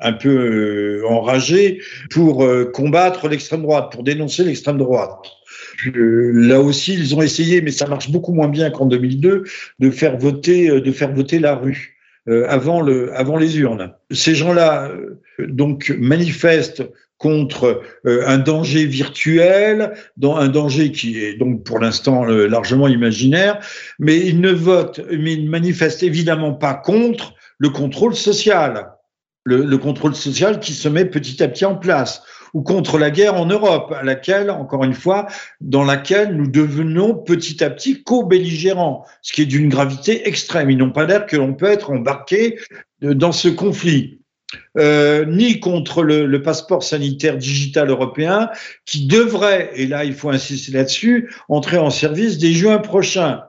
[0.01, 1.79] un peu enragés
[2.09, 5.25] pour combattre l'extrême droite, pour dénoncer l'extrême droite.
[5.93, 9.43] là aussi, ils ont essayé, mais ça marche beaucoup moins bien qu'en 2002,
[9.79, 11.97] de faire voter, de faire voter la rue.
[12.29, 13.93] Euh, avant, le, avant les urnes.
[14.11, 16.83] Ces gens-là euh, donc manifestent
[17.17, 23.59] contre euh, un danger virtuel, un danger qui est donc pour l'instant largement imaginaire,
[23.99, 28.91] mais ils ne votent, mais ils ne manifestent évidemment pas contre le contrôle social,
[29.43, 32.21] le, le contrôle social qui se met petit à petit en place
[32.53, 35.27] ou contre la guerre en Europe, à laquelle, encore une fois,
[35.61, 40.71] dans laquelle nous devenons petit à petit co-belligérants, ce qui est d'une gravité extrême.
[40.71, 42.59] Ils n'ont pas l'air que l'on peut être embarqué
[43.01, 44.16] dans ce conflit.
[44.77, 48.49] Euh, ni contre le, passeport sanitaire digital européen
[48.85, 53.41] qui devrait, et là il faut insister là-dessus, entrer en service dès juin prochain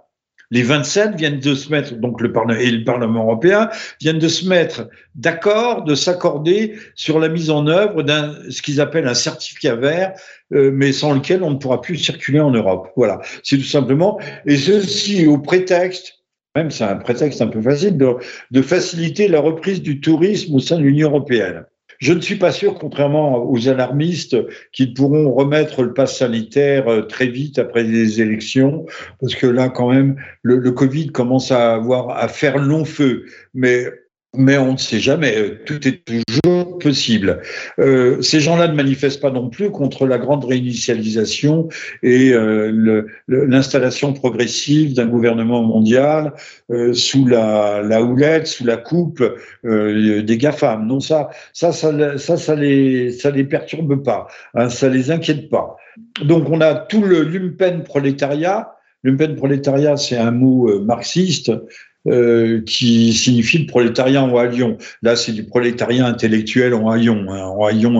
[0.50, 3.68] les 27 viennent de se mettre, donc le Parlement et le Parlement européen
[4.00, 8.80] viennent de se mettre d'accord, de s'accorder sur la mise en œuvre d'un ce qu'ils
[8.80, 10.14] appellent un certificat vert,
[10.54, 12.90] euh, mais sans lequel on ne pourra plus circuler en Europe.
[12.96, 14.18] Voilà, c'est tout simplement.
[14.46, 16.17] Et ceci au prétexte
[16.54, 20.78] même c'est un prétexte un peu facile, de, faciliter la reprise du tourisme au sein
[20.78, 21.64] de l'Union européenne.
[21.98, 24.36] Je ne suis pas sûr, contrairement aux alarmistes,
[24.72, 28.86] qu'ils pourront remettre le pass sanitaire euh, très vite après les élections,
[29.20, 33.24] parce que là, quand même, le, le Covid commence à avoir à faire long feu.
[33.52, 33.86] Mais
[34.36, 37.40] mais on ne sait jamais, tout est toujours possible.
[37.78, 41.68] Euh, ces gens-là ne manifestent pas non plus contre la grande réinitialisation
[42.02, 46.34] et euh, l'installation progressive d'un gouvernement mondial
[46.70, 49.22] euh, sous la, houlette, sous la coupe
[49.64, 50.86] euh, des GAFAM.
[50.86, 55.76] Non, ça, ça, ça, ça, ça les, perturbe pas, hein, ça les inquiète pas.
[56.22, 58.74] Donc on a tout le lumpen prolétariat.
[59.04, 61.52] Lumpen prolétariat, c'est un mot euh, marxiste
[62.06, 64.78] euh, qui signifie le prolétariat en haillon.
[65.02, 67.90] Là, c'est du prolétariat intellectuel en haillon, hein, en haillon,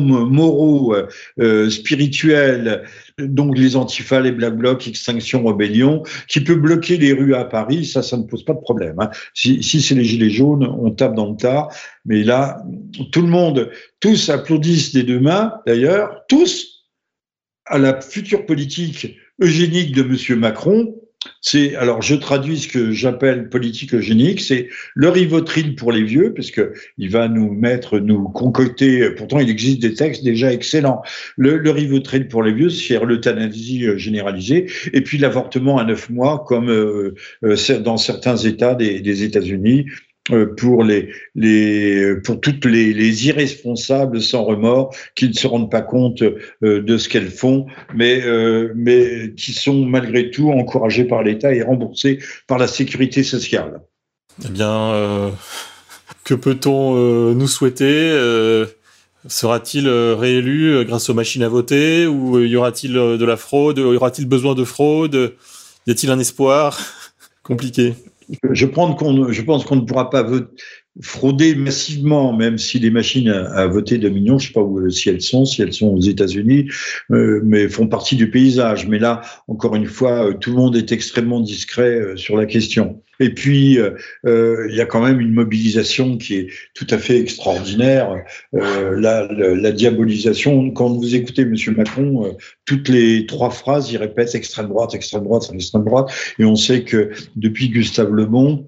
[0.00, 1.08] moraux, euh,
[1.40, 2.84] euh, spirituels,
[3.18, 7.86] donc les antifas, les black blocs, extinction, rébellion, qui peut bloquer les rues à Paris,
[7.86, 8.94] ça, ça ne pose pas de problème.
[9.00, 9.10] Hein.
[9.34, 11.68] Si, c'est les gilets jaunes, on tape dans le tas,
[12.04, 12.62] mais là,
[13.10, 16.88] tout le monde, tous applaudissent des deux mains, d'ailleurs, tous
[17.66, 20.94] à la future politique eugénique de Monsieur Macron,
[21.42, 26.32] c'est alors je traduis ce que j'appelle politique eugénique, c'est le rivotril pour les vieux,
[26.32, 29.10] parce que il va nous mettre, nous concocter.
[29.10, 31.02] Pourtant, il existe des textes déjà excellents.
[31.36, 31.72] Le, le
[32.28, 37.14] pour les vieux, c'est l'euthanasie euh, généralisée, et puis l'avortement à neuf mois, comme euh,
[37.44, 39.86] euh, dans certains États des États-Unis.
[40.32, 45.70] Euh, pour les, les pour toutes les, les, irresponsables sans remords qui ne se rendent
[45.70, 51.04] pas compte euh, de ce qu'elles font, mais euh, mais qui sont malgré tout encouragées
[51.04, 53.80] par l'État et remboursées par la sécurité sociale.
[54.44, 55.32] Eh bien,
[56.24, 58.10] que peut-on nous souhaiter
[59.28, 64.26] Sera-t-il réélu grâce aux machines à voter ou y aura-t-il de la fraude Y aura-t-il
[64.26, 65.34] besoin de fraude?
[65.86, 66.78] Y a-t-il un espoir?
[67.42, 67.94] Compliqué
[68.50, 70.26] je, pense qu'on, ne pourra pas
[71.00, 74.90] frauder massivement, même si les machines à, voter de millions, je ne sais pas où,
[74.90, 76.68] si elles sont, si elles sont aux États-Unis,
[77.10, 78.86] euh, mais font partie du paysage.
[78.86, 82.46] Mais là, encore une fois, euh, tout le monde est extrêmement discret euh, sur la
[82.46, 83.02] question.
[83.22, 87.18] Et puis, euh, il y a quand même une mobilisation qui est tout à fait
[87.18, 88.22] extraordinaire.
[88.54, 91.54] Euh, la, diabolisation, quand vous écoutez M.
[91.76, 92.30] Macron, euh,
[92.64, 96.10] toutes les trois phrases, il répète extrême droite, extrême droite, extrême droite.
[96.38, 98.66] Et on sait que depuis Gustave Le Bon,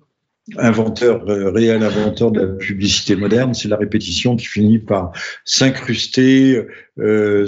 [0.59, 5.13] inventeur, euh, réel inventeur de la publicité moderne, c'est la répétition qui finit par
[5.45, 6.63] s'incruster.
[6.99, 7.47] Euh,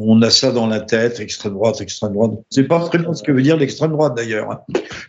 [0.00, 2.32] on a ça dans la tête, extrême droite, extrême droite.
[2.50, 4.50] C'est pas vraiment ce que veut dire l'extrême droite d'ailleurs.
[4.50, 4.60] Hein.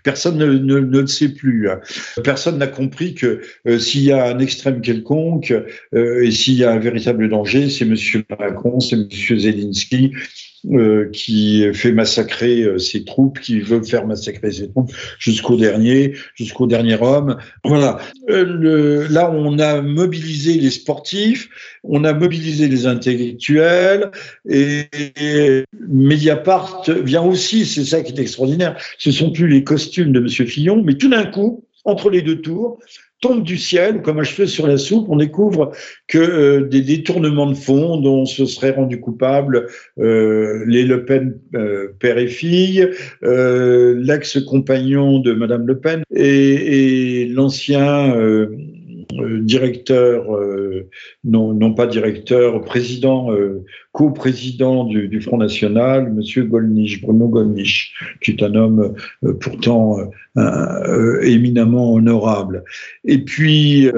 [0.03, 1.69] Personne ne, ne, ne, le sait plus.
[1.69, 1.79] Hein.
[2.23, 5.53] Personne n'a compris que euh, s'il y a un extrême quelconque
[5.93, 10.11] et s'il y a un véritable danger, c'est Monsieur Macron, c'est Monsieur Zelensky,
[10.71, 16.13] euh, qui fait massacrer euh, ses troupes, qui veut faire massacrer ses troupes jusqu'au dernier,
[16.35, 17.37] jusqu'au dernier homme.
[17.65, 17.99] Voilà.
[18.29, 21.49] Euh, là, on a mobilisé les sportifs,
[21.83, 24.11] on a mobilisé les intellectuels,
[24.47, 24.83] et,
[25.19, 28.77] et Mediapart vient aussi, c'est ça qui est extraordinaire.
[28.97, 32.39] Ce sont plus les costumes de Monsieur Fillon, mais tout d'un coup, entre les deux
[32.39, 32.79] tours,
[33.23, 35.71] tombe du ciel, comme un cheveu sur la soupe, on découvre
[36.09, 41.39] que euh, des détournements de fonds dont se seraient rendus coupables euh, les Le Pen
[41.55, 42.85] euh, père et fille,
[43.21, 48.13] l'ex-compagnon de Madame Le Pen et, et l'ancien
[49.41, 50.25] directeur,
[51.23, 53.29] non, non, pas directeur, président,
[53.91, 58.95] co-président du, Front National, Monsieur Golnisch, Bruno Golnisch, qui est un homme
[59.39, 59.97] pourtant
[61.21, 62.63] éminemment honorable.
[63.05, 63.89] Et puis,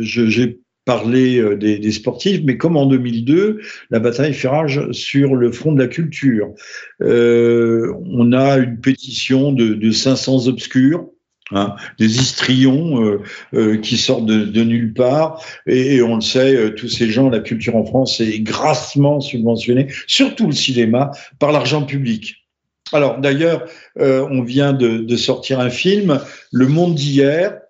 [0.00, 5.52] j'ai parler euh, des, sportifs, mais comme en 2002, la bataille fait rage sur le
[5.52, 6.54] front de la culture.
[7.02, 11.06] Euh, on a une pétition de, 500 obscurs.
[11.52, 13.20] Hein, des histrions
[13.54, 17.76] euh, qui sortent de, nulle part et, on le sait, tous ces gens, la culture
[17.76, 22.48] en France est grassement subventionnée, surtout le cinéma, par l'argent public.
[22.92, 23.64] Alors d'ailleurs,
[23.96, 27.60] on vient de, sortir un film, Le Monde d'hier,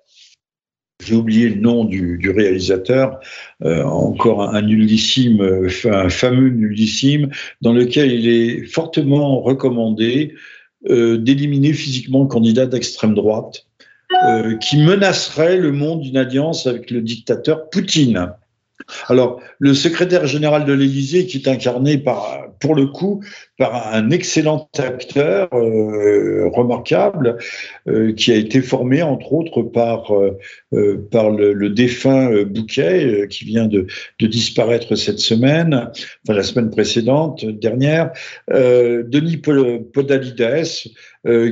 [1.05, 3.21] j'ai oublié le nom du, réalisateur,
[3.63, 10.39] euh, encore un, nullissime, un fameux nullissime, dans lequel il est fortement recommandé euh,
[10.89, 13.67] d'éliminer physiquement le candidat d'extrême droite
[14.25, 18.33] euh, qui menacerait le monde d'une alliance avec le dictateur Poutine.
[19.09, 23.23] Alors, le secrétaire général de l'Élysée, qui est incarné par, pour le coup,
[23.59, 27.39] par un excellent acteur euh, remarquable,
[27.89, 30.39] euh, qui a été formé entre autres par euh,
[30.73, 33.87] le, défunt Bouquet, qui vient de,
[34.21, 35.91] de, disparaître cette semaine,
[36.27, 38.13] enfin la semaine précédente, dernière,
[38.49, 40.93] Denis Podalides,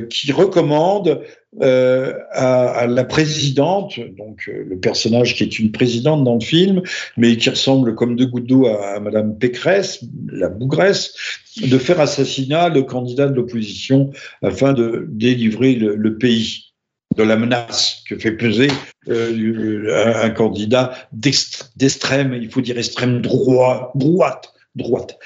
[0.09, 1.21] qui recommande
[1.61, 6.81] euh, à, la présidente, donc euh, le personnage qui est une présidente dans le film,
[7.15, 11.13] mais qui ressemble comme deux gouttes d'eau à, Madame Pécresse, la bougresse,
[11.61, 16.73] de faire assassinat le candidat de l'opposition afin de délivrer le, pays
[17.15, 18.67] de la menace que fait peser
[19.07, 25.17] euh, un, candidat d'extrême, il faut dire extrême droit, droite, droite.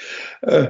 [0.48, 0.66] Euh,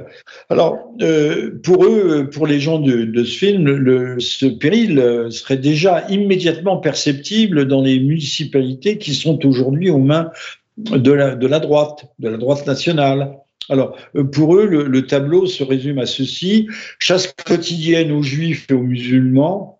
[0.48, 6.06] alors, euh, pour eux, pour les gens de, ce film, ce péril euh, serait déjà
[6.08, 10.30] immédiatement perceptible dans les municipalités qui sont aujourd'hui aux mains
[10.78, 13.36] de la, droite, de la droite nationale.
[13.68, 13.96] Alors,
[14.32, 19.79] pour eux, le tableau se résume à ceci chasse quotidienne aux juifs et aux musulmans,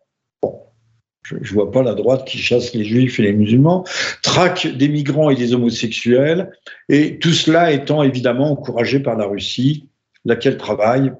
[1.25, 3.85] je ne vois pas la droite qui chasse les juifs et les musulmans,
[4.23, 6.51] traque des migrants et des homosexuels,
[6.89, 9.89] et tout cela étant évidemment encouragé par la Russie,
[10.25, 11.13] laquelle travaille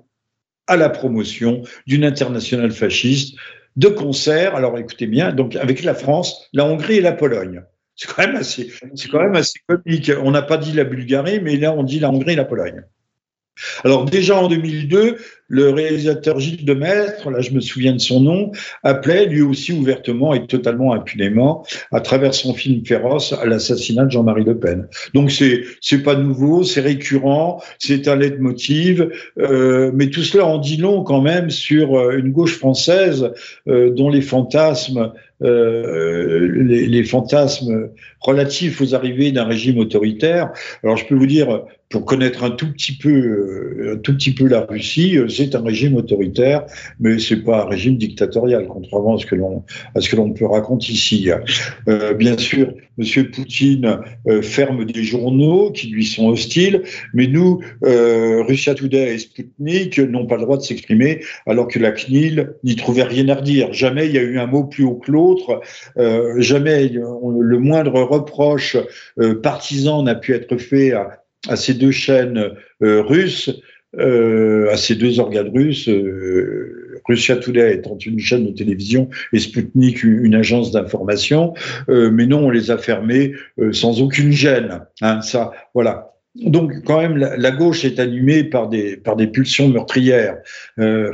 [0.67, 3.37] à la promotion d'une internationale fasciste
[3.77, 7.63] de concert, alors écoutez bien, donc avec la France, la Hongrie et la Pologne.
[7.95, 10.11] C'est quand même assez, c'est quand même assez comique.
[10.23, 12.83] On n'a pas dit la Bulgarie, mais là on dit la Hongrie et la Pologne.
[13.85, 15.17] Alors déjà en 2002,
[15.49, 18.53] le réalisateur Gilles Maître, là je me souviens de son nom,
[18.85, 24.13] appelait lui aussi ouvertement et totalement impunément, à travers son film Féroce, à l'assassinat de
[24.13, 24.87] Jean-Marie Le Pen.
[25.13, 30.59] Donc c'est c'est pas nouveau, c'est récurrent, c'est un leitmotiv, euh, mais tout cela en
[30.59, 33.33] dit long quand même sur euh, une gauche française
[33.69, 37.89] euh, dont les fantasmes euh, les, fantasmes
[38.21, 40.53] relatifs aux arrivées d'un régime autoritaire.
[40.85, 44.33] Alors je peux vous dire, pour connaître un tout petit peu, euh, un tout petit
[44.33, 46.65] peu la Russie, euh, c'est un régime autoritaire,
[47.01, 49.65] mais c'est pas un régime dictatorial, contrairement à ce que l'on
[49.97, 51.29] à ce que l'on peut raconter ici.
[51.89, 53.99] Euh, bien sûr, Monsieur Poutine
[54.29, 59.99] euh, ferme des journaux qui lui sont hostiles, mais nous, euh, Russia Today et Sputnik
[59.99, 63.73] n'ont pas le droit de s'exprimer, alors que la CNIL n'y trouvait rien à redire.
[63.73, 65.61] Jamais il y a eu un mot plus haut que l'autre,
[66.39, 68.77] jamais le moindre reproche
[69.43, 73.51] partisan n'a pu être fait à à ces deux chaînes euh, russes,
[73.99, 79.39] euh, à ces deux organes russes, euh, Russia Today étant une chaîne de télévision et
[79.39, 81.55] Sputnik une agence d'information,
[81.89, 84.83] euh, mais non, on les a fermés euh, sans aucune gêne.
[85.01, 86.15] Hein, ça, voilà.
[86.37, 90.37] Donc quand même, la, la, gauche est animée par des par des pulsions meurtrières.
[90.79, 91.13] Euh,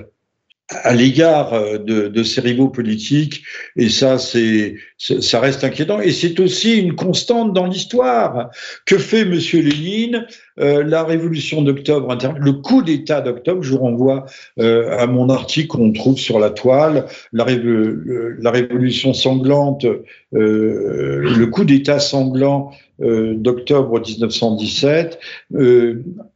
[0.68, 3.44] à l'égard euh, de, de, ses rivaux politiques,
[3.76, 6.00] et ça, c'est, ça reste inquiétant.
[6.00, 8.50] Et c'est aussi une constante dans l'histoire.
[8.84, 10.26] Que fait Monsieur Lénine
[10.58, 13.62] euh, La révolution d'octobre, le coup d'État d'octobre.
[13.62, 14.26] Je vous renvoie
[14.58, 17.06] euh, à mon article qu'on trouve sur la toile.
[17.32, 19.86] La, la révolution sanglante,
[20.32, 25.18] le coup d'État sanglant d'octobre 1917.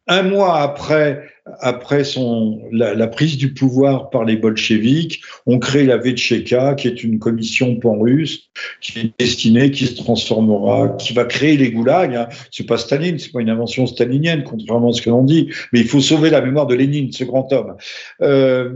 [0.06, 1.29] un mois après
[1.60, 7.02] après son, la, prise du pouvoir par les bolcheviks, on crée la Vetcheka, qui est
[7.02, 12.14] une commission pan-russe, qui est destinée, qui se transformera, qui va créer les goulags.
[12.14, 12.28] Hein.
[12.50, 15.80] C'est pas Staline, c'est pas une invention stalinienne, contrairement à ce que l'on dit, mais
[15.80, 17.76] il faut sauver la mémoire de Lénine, ce grand homme.
[18.22, 18.72] Euh,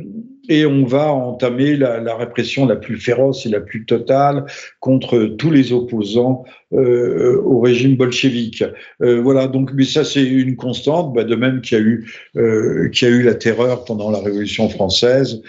[0.49, 4.45] et on va entamer la, répression la plus féroce et la plus totale
[4.81, 8.65] contre tous les opposants euh, au régime bolchevique.
[9.03, 12.13] Euh, voilà, donc, mais ça c'est une constante, bah, de même qu'il y a eu
[12.37, 15.43] euh, qu'il y a eu la terreur pendant la Révolution française.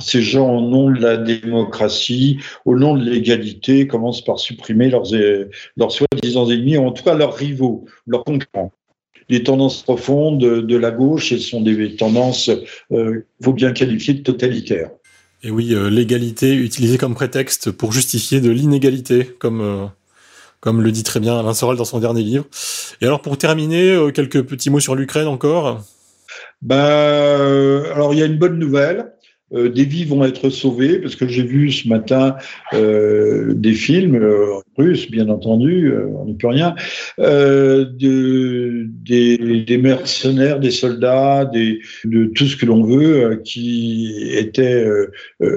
[0.00, 5.10] ces gens, au nom de la démocratie, au nom de l'égalité, commencent par supprimer leurs
[5.76, 8.72] leurs soi-disant ennemis, en tout cas leurs rivaux, leurs concurrents
[9.30, 12.50] les tendances profondes de la gauche et ce sont des tendances,
[12.92, 14.90] euh, faut bien qualifier de totalitaires.
[15.42, 19.86] Et oui, euh, l'égalité utilisée comme prétexte pour justifier de l'inégalité, comme, euh,
[20.60, 22.44] comme le dit très bien Alain Soral dans son dernier livre.
[23.00, 25.82] Et alors pour terminer, euh, quelques petits mots sur l'Ukraine encore?
[26.60, 26.76] Ben,
[27.94, 29.12] alors il y a une bonne nouvelle.
[29.52, 32.36] Euh, des vies vont être sauvées parce que j'ai vu ce matin
[32.72, 36.74] euh, des films euh, russes, bien entendu, on n'y peut rien,
[37.18, 44.86] de, des, des, mercenaires, des soldats, des, de tout ce que l'on veut, qui étaient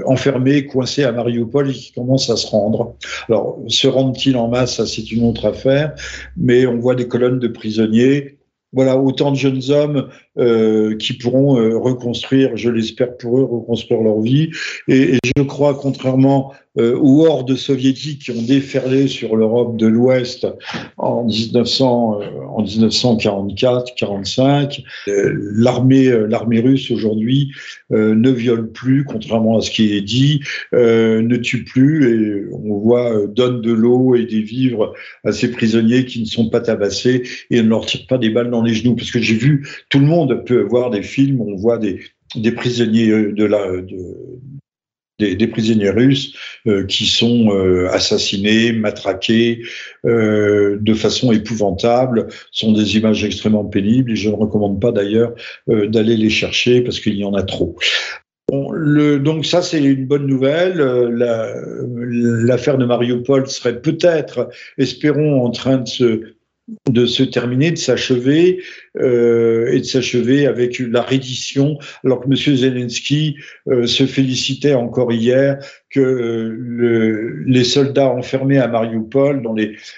[0.05, 2.95] enfermés, coincés à Mariupol et qui commencent à se rendre.
[3.29, 5.93] Alors, se rendent-ils en masse, ça c'est une autre affaire,
[6.35, 8.32] mais on voit des colonnes de prisonniers
[8.73, 14.01] voilà, autant de jeunes hommes euh, qui pourront euh, reconstruire, je l'espère pour eux, reconstruire
[14.01, 14.49] leur vie.
[14.87, 19.85] Et, et je crois, contrairement euh, aux hordes soviétiques qui ont déferlé sur l'Europe de
[19.85, 20.47] l'Ouest
[20.97, 22.25] en, 1900, euh,
[22.63, 27.51] 1944-45, euh, l'armée, l'armée russe aujourd'hui
[27.91, 30.39] ne viole plus, contrairement à ce qui est dit,
[30.71, 36.05] ne tue plus, et on voit donne de l'eau et des vivres à ces prisonniers
[36.05, 37.21] qui ne sont pas tabassés
[37.51, 38.95] et ne leur tire pas des balles dans les genoux.
[38.95, 41.99] Parce que j'ai vu, tout le monde peut voir des films, on voit des,
[42.35, 43.97] des prisonniers de la, de,
[45.35, 46.33] des, prisonniers russes
[46.67, 49.61] euh, qui sont euh, assassinés, matraqués
[50.05, 55.33] euh, de façon épouvantable, sont des images extrêmement pénibles et je ne recommande pas d'ailleurs
[55.67, 57.75] d'aller les chercher parce qu'il y en a trop.
[58.51, 60.77] donc ça, c'est une bonne nouvelle.
[61.97, 65.83] L'affaire de Mariupol serait peut-être, espérons, en train
[66.89, 68.61] de se terminer, de s'achever,
[69.01, 72.35] euh, et de s'achever avec la reddition, alors que M.
[72.35, 73.37] Zelensky
[73.67, 75.57] euh, se félicitait encore hier
[75.89, 79.41] que euh, le, les soldats enfermés à Mariupol,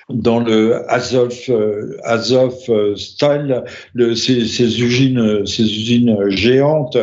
[0.09, 1.33] dans, le Azov,
[2.03, 2.55] Azov
[2.95, 6.97] style, le, ces, usines, ces usines géantes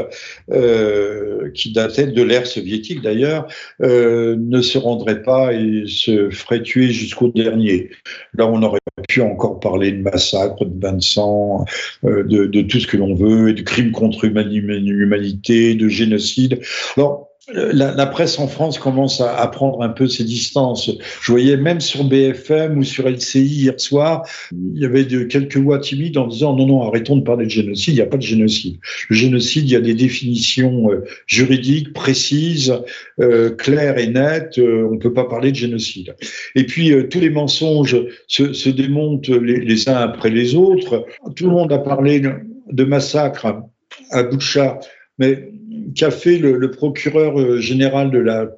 [1.55, 3.47] qui dataient de l'ère soviétique d'ailleurs,
[3.80, 7.90] ne se rendraient pas et se feraient tuer jusqu'au dernier.
[8.34, 8.78] Là, on aurait
[9.09, 11.64] pu encore parler de massacres, de bains de sang,
[12.05, 16.61] euh, de, tout ce que l'on veut, et de crimes contre l'humanité, de génocide.
[16.97, 20.90] Alors, la, presse en France commence à, prendre un peu ses distances.
[21.22, 25.57] Je voyais même sur BFM ou sur LCI hier soir, il y avait de, quelques
[25.57, 28.16] voix timides en disant non, non, arrêtons de parler de génocide, il n'y a pas
[28.16, 28.78] de génocide.
[29.09, 32.74] Le génocide, il y a des définitions euh, juridiques précises,
[33.20, 36.14] euh, claires et nettes, on ne peut pas parler de génocide.
[36.55, 37.97] Et puis, tous les mensonges
[38.28, 41.07] se, démontent les, les uns après les autres.
[41.34, 43.62] Tout le monde a parlé de massacre
[44.11, 44.78] à Boucha,
[45.18, 45.53] mais
[45.94, 48.48] qu'a fait le, procureur euh, général de la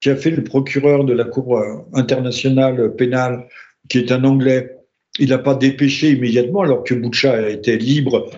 [0.00, 3.46] qui a fait le procureur de la Cour euh, internationale pénale,
[3.88, 4.76] qui est un Anglais,
[5.18, 8.30] il n'a pas dépêché immédiatement, alors que Boucha été libre,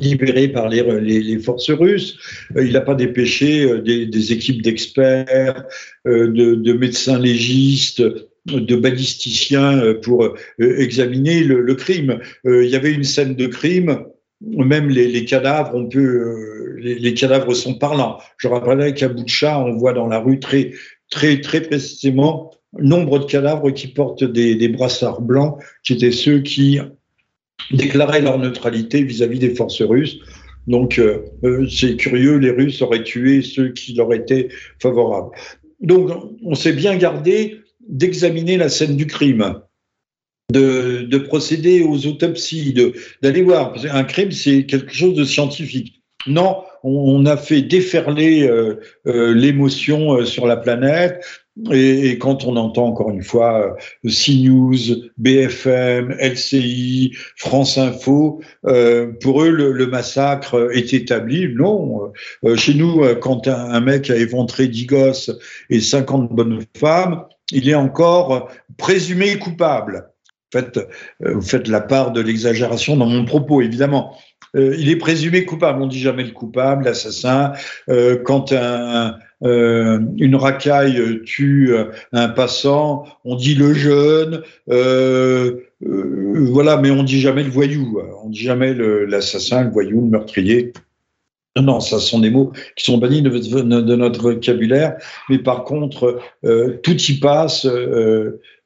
[0.00, 2.18] libéré par les, les, forces russes.
[2.56, 5.64] Euh, il n'a pas dépêché des, équipes d'experts,
[6.06, 8.02] de, de, médecins légistes,
[8.46, 12.20] de balisticiens pour examiner le, crime.
[12.44, 14.06] Il y avait une scène de crime,
[14.46, 18.18] même les, les cadavres, on peut, les, les, cadavres sont parlants.
[18.38, 20.72] Je rappellerai qu'à Boucha, on voit dans la rue très,
[21.10, 26.78] très, très précisément nombre de cadavres qui portent des, brassards blancs, qui étaient ceux qui
[27.70, 30.18] déclaraient leur neutralité vis-à-vis des forces russes.
[30.66, 34.48] Donc, euh, euh, c'est curieux, les Russes auraient tué ceux qui leur étaient
[34.80, 35.30] favorables.
[35.80, 36.10] Donc,
[36.42, 39.60] on s'est bien gardé d'examiner la scène du crime
[40.60, 42.74] de, procéder aux autopsies,
[43.22, 43.74] d'aller voir.
[43.90, 46.02] Un crime, c'est quelque chose de scientifique.
[46.26, 51.22] Non, on, a fait déferler euh, euh, l'émotion euh, sur la planète.
[51.70, 54.74] Et, quand on entend encore une fois CNews,
[55.18, 58.40] BFM, LCI, France Info,
[59.20, 61.54] pour eux le, massacre est établi.
[61.54, 62.12] Non,
[62.56, 65.30] chez nous, quand un, un, mec a éventré 10 gosses
[65.70, 70.08] et 50 bonnes femmes, il est encore présumé coupable
[70.56, 74.16] euh, vous faites la part de l'exagération dans mon propos, évidemment.
[74.56, 77.52] Euh, il est présumé coupable, on dit jamais le coupable, l'assassin.
[77.88, 81.74] Euh, quand un, une racaille tue
[82.12, 84.42] un passant, on dit le jeune.
[85.80, 88.00] voilà, mais on dit jamais le voyou.
[88.24, 90.72] On dit jamais l'assassin, le, voyou, le meurtrier.
[91.56, 93.30] Non, ça sont des mots qui sont bannis de,
[93.96, 94.96] notre vocabulaire,
[95.28, 96.18] mais par contre,
[96.82, 97.66] tout y passe,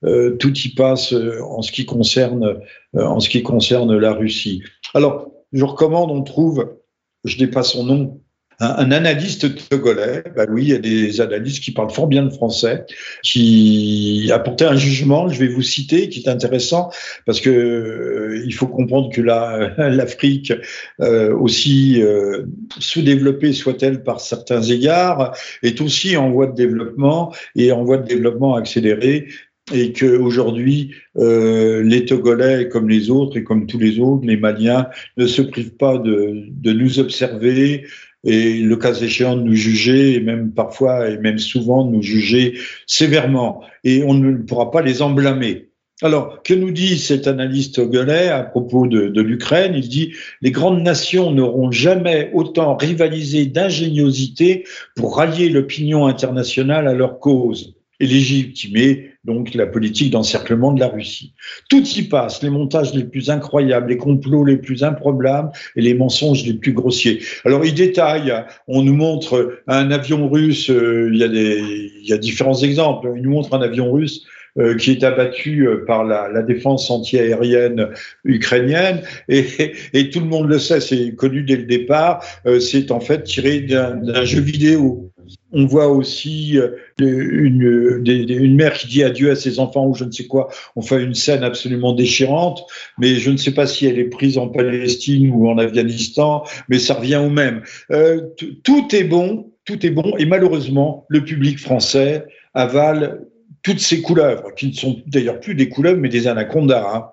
[0.05, 2.61] euh, euh, tout y passe en ce qui concerne,
[2.95, 4.63] en ce qui concerne la Russie.
[4.95, 6.77] Alors, je recommande, on trouve,
[7.25, 8.21] je n'ai pas son nom,
[8.61, 12.31] un, analyste togolais, bah oui, il y a des analystes qui parlent fort bien le
[12.31, 12.87] français,
[13.23, 16.91] qui a porté un jugement, je vais vous citer, qui est intéressant,
[17.25, 19.21] parce que euh, il faut comprendre que
[19.79, 20.53] l'Afrique,
[21.01, 22.47] euh, aussi euh,
[22.81, 28.09] sous-développée soit-elle par certains égards, est aussi en voie de développement et en voie de
[28.09, 29.29] développement accéléré
[29.73, 34.89] et qu'aujourd'hui, euh, les Togolais, comme les autres et comme tous les autres, les Maliens,
[35.17, 37.87] ne se privent pas de, nous observer,
[38.25, 42.03] et le cas échéant de nous juger, et même parfois, et même souvent, de nous
[42.03, 43.63] juger sévèrement.
[43.85, 45.69] Et on ne pourra pas les emblâmer.
[46.01, 49.73] Alors, que nous dit cet analyste togolais à propos de, de l'Ukraine?
[49.75, 50.13] Il dit
[50.43, 54.65] les grandes nations n'auront jamais autant rivalisé d'ingéniosité
[54.95, 60.89] pour rallier l'opinion internationale à leur cause et légitimer donc la politique d'encerclement de la
[60.89, 61.35] Russie.
[61.69, 65.93] Tout y passe, les montages les plus incroyables, les complots les plus improbables et les
[65.93, 67.21] mensonges les plus grossiers.
[67.45, 68.33] Alors il détaille,
[68.69, 73.53] on nous montre un avion russe, euh, il, y a différents exemples, il nous montre
[73.55, 74.25] un avion russe
[74.59, 77.91] euh, qui est abattu euh, par la, la défense antiaérienne
[78.25, 82.25] ukrainienne et, tout le monde le sait, c'est connu dès le départ,
[82.61, 85.11] c'est en fait tiré d'un jeu vidéo
[85.53, 90.05] on voit aussi euh, une, une, mère qui dit adieu à ses enfants ou je
[90.05, 90.49] ne sais quoi.
[90.77, 92.65] On fait une scène absolument déchirante,
[92.99, 96.79] mais je ne sais pas si elle est prise en Palestine ou en Afghanistan, mais
[96.79, 97.63] ça revient au même.
[97.91, 98.23] Euh,
[98.63, 102.25] tout est bon, tout est bon, et malheureusement, le public français
[102.55, 103.27] avale
[103.63, 106.91] toutes ces couleuvres, qui ne sont d'ailleurs plus des couleuvres, mais des anacondas.
[106.95, 107.05] Hein.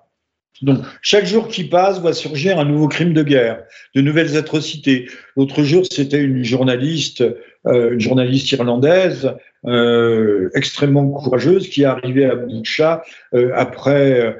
[0.62, 3.62] Donc, chaque jour qui passe voit surgir un nouveau crime de guerre,
[3.94, 5.08] de nouvelles atrocités.
[5.36, 7.34] L'autre jour, c'était une journaliste, euh,
[7.66, 9.34] une journaliste irlandaise
[9.66, 13.02] euh, extrêmement courageuse qui est arrivée à Boucha
[13.34, 14.32] euh, après euh,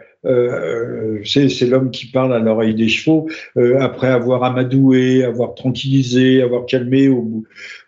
[1.24, 6.66] c'est l'homme qui parle à l'oreille des chevaux, euh, après avoir amadoué, avoir tranquillisé, avoir
[6.66, 7.22] calmé au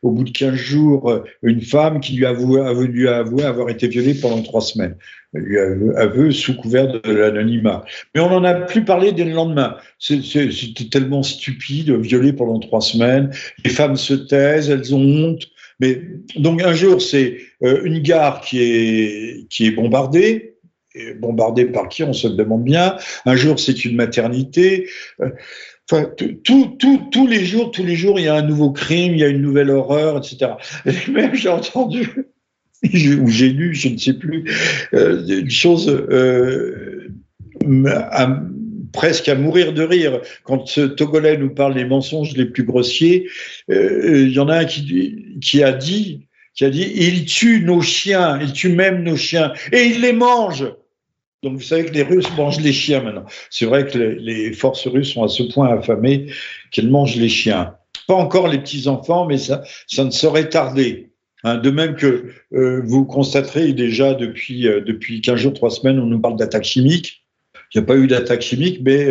[0.03, 4.43] bout, de 15 jours euh, une femme qui lui a avoué, avoir été violée pendant
[4.43, 4.97] trois semaines.
[5.35, 5.59] Lui
[5.97, 7.85] aveu sous couvert de l'anonymat.
[8.15, 9.77] Mais on n'en a plus parlé dès le lendemain.
[9.99, 13.31] C'était tellement stupide, violée pendant trois semaines.
[13.63, 15.43] Les femmes se taisent, elles ont honte.
[15.81, 16.01] Mais
[16.37, 20.48] donc un jour, c'est une gare qui est, qui est bombardée
[21.15, 22.97] bombardé par qui on se le demande bien.
[23.25, 24.89] Un jour, c'est une maternité.
[25.21, 25.31] Euh,
[25.91, 26.11] enfin,
[26.45, 29.29] tous les jours, tous les jours, il y a un nouveau crime, il y a
[29.29, 30.53] une nouvelle horreur, etc.
[30.87, 32.27] Et même j'ai entendu
[32.95, 34.45] ou j'ai lu, je ne sais plus,
[34.95, 37.09] euh, une chose euh,
[38.93, 40.21] presque à mourir de rire.
[40.45, 43.29] Quand ce Togolais nous parle des mensonges les plus grossiers,
[43.69, 46.29] il y en a un qui a dit
[46.59, 50.13] qui a dit il tue nos chiens, il tue même nos chiens et il les
[50.13, 50.67] mange.
[51.43, 53.25] Donc vous savez que les Russes mangent les chiens maintenant.
[53.51, 56.33] C'est vrai que les forces russes sont à ce point affamées
[56.71, 57.77] qu'elles mangent les chiens.
[58.09, 61.13] Pas encore les petits enfants, mais ça, ça ne saurait tarder.
[61.45, 66.01] Hein, de même que euh, vous constaterez déjà depuis euh, depuis 15 jours, 3 semaines,
[66.01, 67.25] on nous parle d'attaques chimiques.
[67.73, 69.07] Il n'y a pas eu d'attaque chimique, mais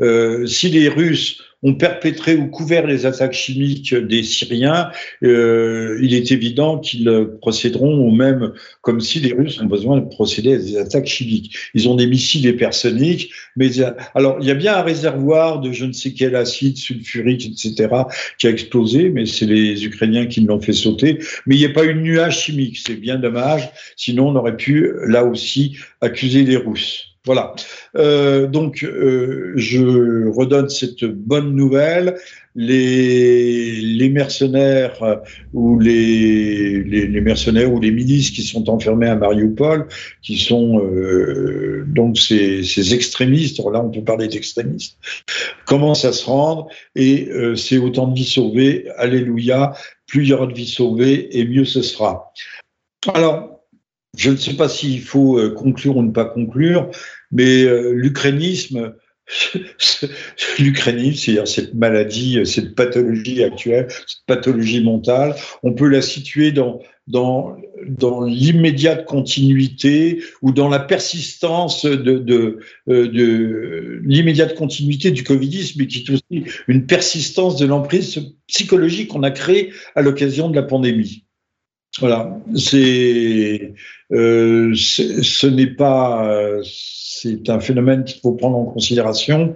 [0.00, 4.90] euh si les Russes ont perpétré ou couvert les attaques chimiques des Syriens,
[5.22, 10.06] euh, il est évident qu'ils procéderont au même, comme si les Russes ont besoin de
[10.06, 11.56] procéder à des attaques chimiques.
[11.74, 13.70] Ils ont des missiles hypersoniques, mais
[14.14, 17.88] alors il y a bien un réservoir de je ne sais quel acide sulfurique, etc.,
[18.38, 21.18] qui a explosé, mais c'est les Ukrainiens qui l'ont fait sauter.
[21.46, 23.70] Mais il n'y a pas eu nuage chimique, c'est bien dommage.
[23.96, 27.11] Sinon, on aurait pu là aussi accuser les Russes.
[27.24, 27.54] Voilà.
[27.96, 32.16] Euh, donc, euh, je redonne cette bonne nouvelle.
[32.56, 35.16] Les, mercenaires euh,
[35.54, 36.84] ou les,
[37.22, 39.86] mercenaires ou les milices qui sont enfermés à Mariupol,
[40.20, 40.82] qui sont
[41.86, 44.98] donc ces, ces, extrémistes, là on peut parler d'extrémistes,
[45.64, 48.88] commencent à se rendre et c'est autant de vies sauvées.
[48.96, 49.72] Alléluia.
[50.06, 52.32] Plus il y aura de vies sauvées et mieux ce sera.
[53.14, 53.51] Alors,
[54.16, 56.90] je ne sais pas s'il faut euh, conclure ou ne pas conclure,
[57.30, 58.94] mais euh, l'ukrainisme,
[60.58, 66.52] l'ukrainisme, c'est-à-dire cette maladie, euh, cette pathologie actuelle, cette pathologie mentale, on peut la situer
[66.52, 67.56] dans, dans,
[67.88, 75.86] dans l'immédiate continuité ou dans la persistance de, de, de l'immédiate continuité du covidisme, mais
[75.86, 80.64] qui est aussi une persistance de l'emprise psychologique qu'on a créée à l'occasion de la
[80.64, 81.24] pandémie.
[82.00, 83.74] Voilà, c'est,
[84.12, 86.62] euh, ce n'est pas,
[87.22, 89.54] c'est un phénomène qu'il faut prendre en considération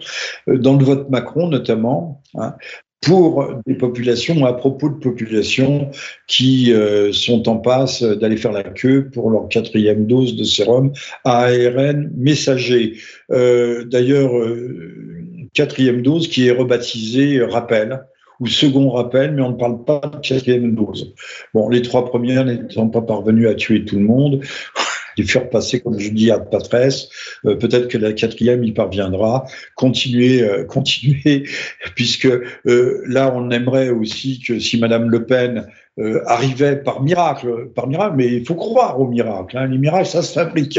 [0.48, 2.22] euh, dans le vote Macron notamment.
[2.34, 2.54] Hein.
[3.02, 5.90] pour des populations, à propos de populations
[6.26, 10.92] qui euh, sont en passe d'aller faire la queue pour leur quatrième dose de sérum
[11.24, 12.96] ARN messager.
[13.30, 14.32] Euh, D'ailleurs,
[15.54, 18.00] quatrième dose qui est rebaptisée rappel
[18.40, 21.14] ou second rappel, mais on ne parle pas de quatrième dose.
[21.54, 24.40] Bon, les trois premières n'étant pas parvenues à tuer tout le monde,
[25.16, 27.08] les faire passer, comme je dis, à Patresse.
[27.46, 29.46] Euh, peut-être que la quatrième y parviendra.
[29.74, 31.44] Continuer, euh, continuer,
[31.94, 35.66] puisque euh, là, on aimerait aussi que si Madame Le Pen
[36.26, 39.56] arrivait par miracle, par miracle, mais il faut croire au miracle.
[39.56, 40.78] Hein, les miracles, ça se fabrique.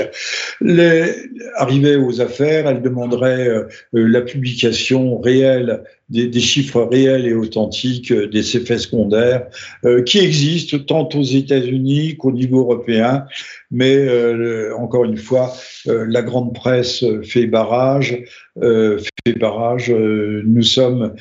[0.62, 1.12] Les,
[1.56, 3.50] arrivait aux affaires, elle demanderait
[3.94, 9.48] la publication réelle des, chiffres réels et authentiques euh, des effets secondaires
[9.86, 13.26] euh, qui existent tant aux États-Unis qu'au niveau européen.
[13.72, 15.54] Mais euh, encore une fois,
[15.86, 18.24] la grande presse fait barrage,
[18.62, 19.92] fait barrage.
[19.92, 21.14] nous sommes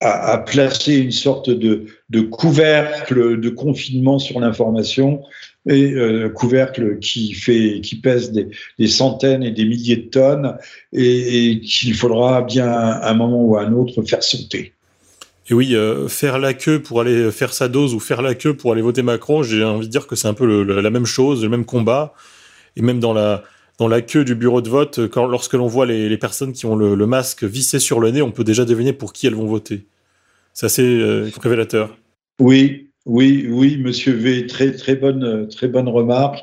[0.00, 5.22] à, placer une sorte de, de, couvercle de confinement sur l'information
[5.68, 8.48] et euh, couvercle qui fait qui pèse des,
[8.78, 10.56] des, centaines et des milliers de tonnes
[10.92, 14.72] et, et qu'il faudra bien à un moment ou à un autre faire sauter.
[15.50, 18.54] Et oui, euh, faire la queue pour aller faire sa dose ou faire la queue
[18.54, 21.06] pour aller voter Macron, j'ai envie de dire que c'est un peu le, la même
[21.06, 22.14] chose, le même combat.
[22.76, 23.42] Et même dans la,
[23.78, 26.64] dans la queue du bureau de vote, quand, lorsque l'on voit les, les, personnes qui
[26.64, 29.34] ont le, le, masque vissé sur le nez, on peut déjà deviner pour qui elles
[29.34, 29.86] vont voter.
[30.54, 31.96] C'est assez euh, révélateur.
[32.40, 36.38] Oui, oui, oui, Monsieur V, très très bonne très bonne remarque.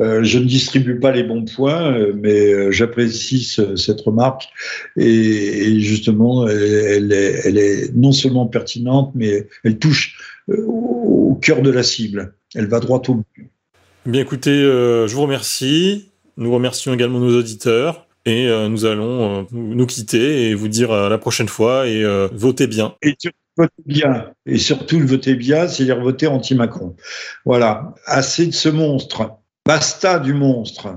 [0.00, 4.48] Euh, je ne distribue pas les bons points, euh, mais euh, j'apprécie ce, cette remarque
[4.96, 10.16] et, et justement, elle, elle, est, elle, est, non seulement pertinente, mais elle touche
[10.48, 12.34] au cœur de la cible.
[12.56, 13.50] Elle va droit au but.
[14.04, 16.10] Bien, écoutez, euh, je vous remercie.
[16.36, 18.08] Nous remercions également nos auditeurs.
[18.26, 22.66] Et euh, nous allons nous quitter et vous dire à la prochaine fois et votez
[22.66, 22.96] bien.
[23.02, 23.30] Et tu
[23.60, 24.30] votez bien.
[24.46, 26.96] Et surtout, le voter bien, c'est-à-dire voter anti-Macron.
[27.44, 27.94] Voilà.
[28.06, 29.30] Assez de ce monstre.
[29.66, 30.88] Basta du monstre.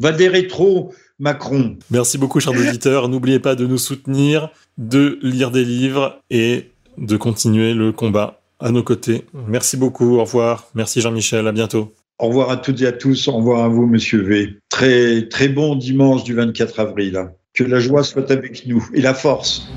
[0.00, 1.76] Va des rétro Macron.
[1.90, 3.08] Merci beaucoup, chers auditeurs.
[3.08, 8.70] N'oubliez pas de nous soutenir, de lire des livres et de continuer le combat à
[8.70, 9.26] nos côtés.
[9.46, 10.16] Merci beaucoup.
[10.16, 10.68] Au revoir.
[10.74, 11.46] Merci Jean-Michel.
[11.46, 11.92] À bientôt.
[12.18, 13.28] Au revoir à toutes et à tous.
[13.28, 14.56] Au revoir à vous, monsieur V.
[14.68, 17.30] Très, très bon dimanche du 24 avril.
[17.54, 19.68] Que la joie soit avec nous et la force.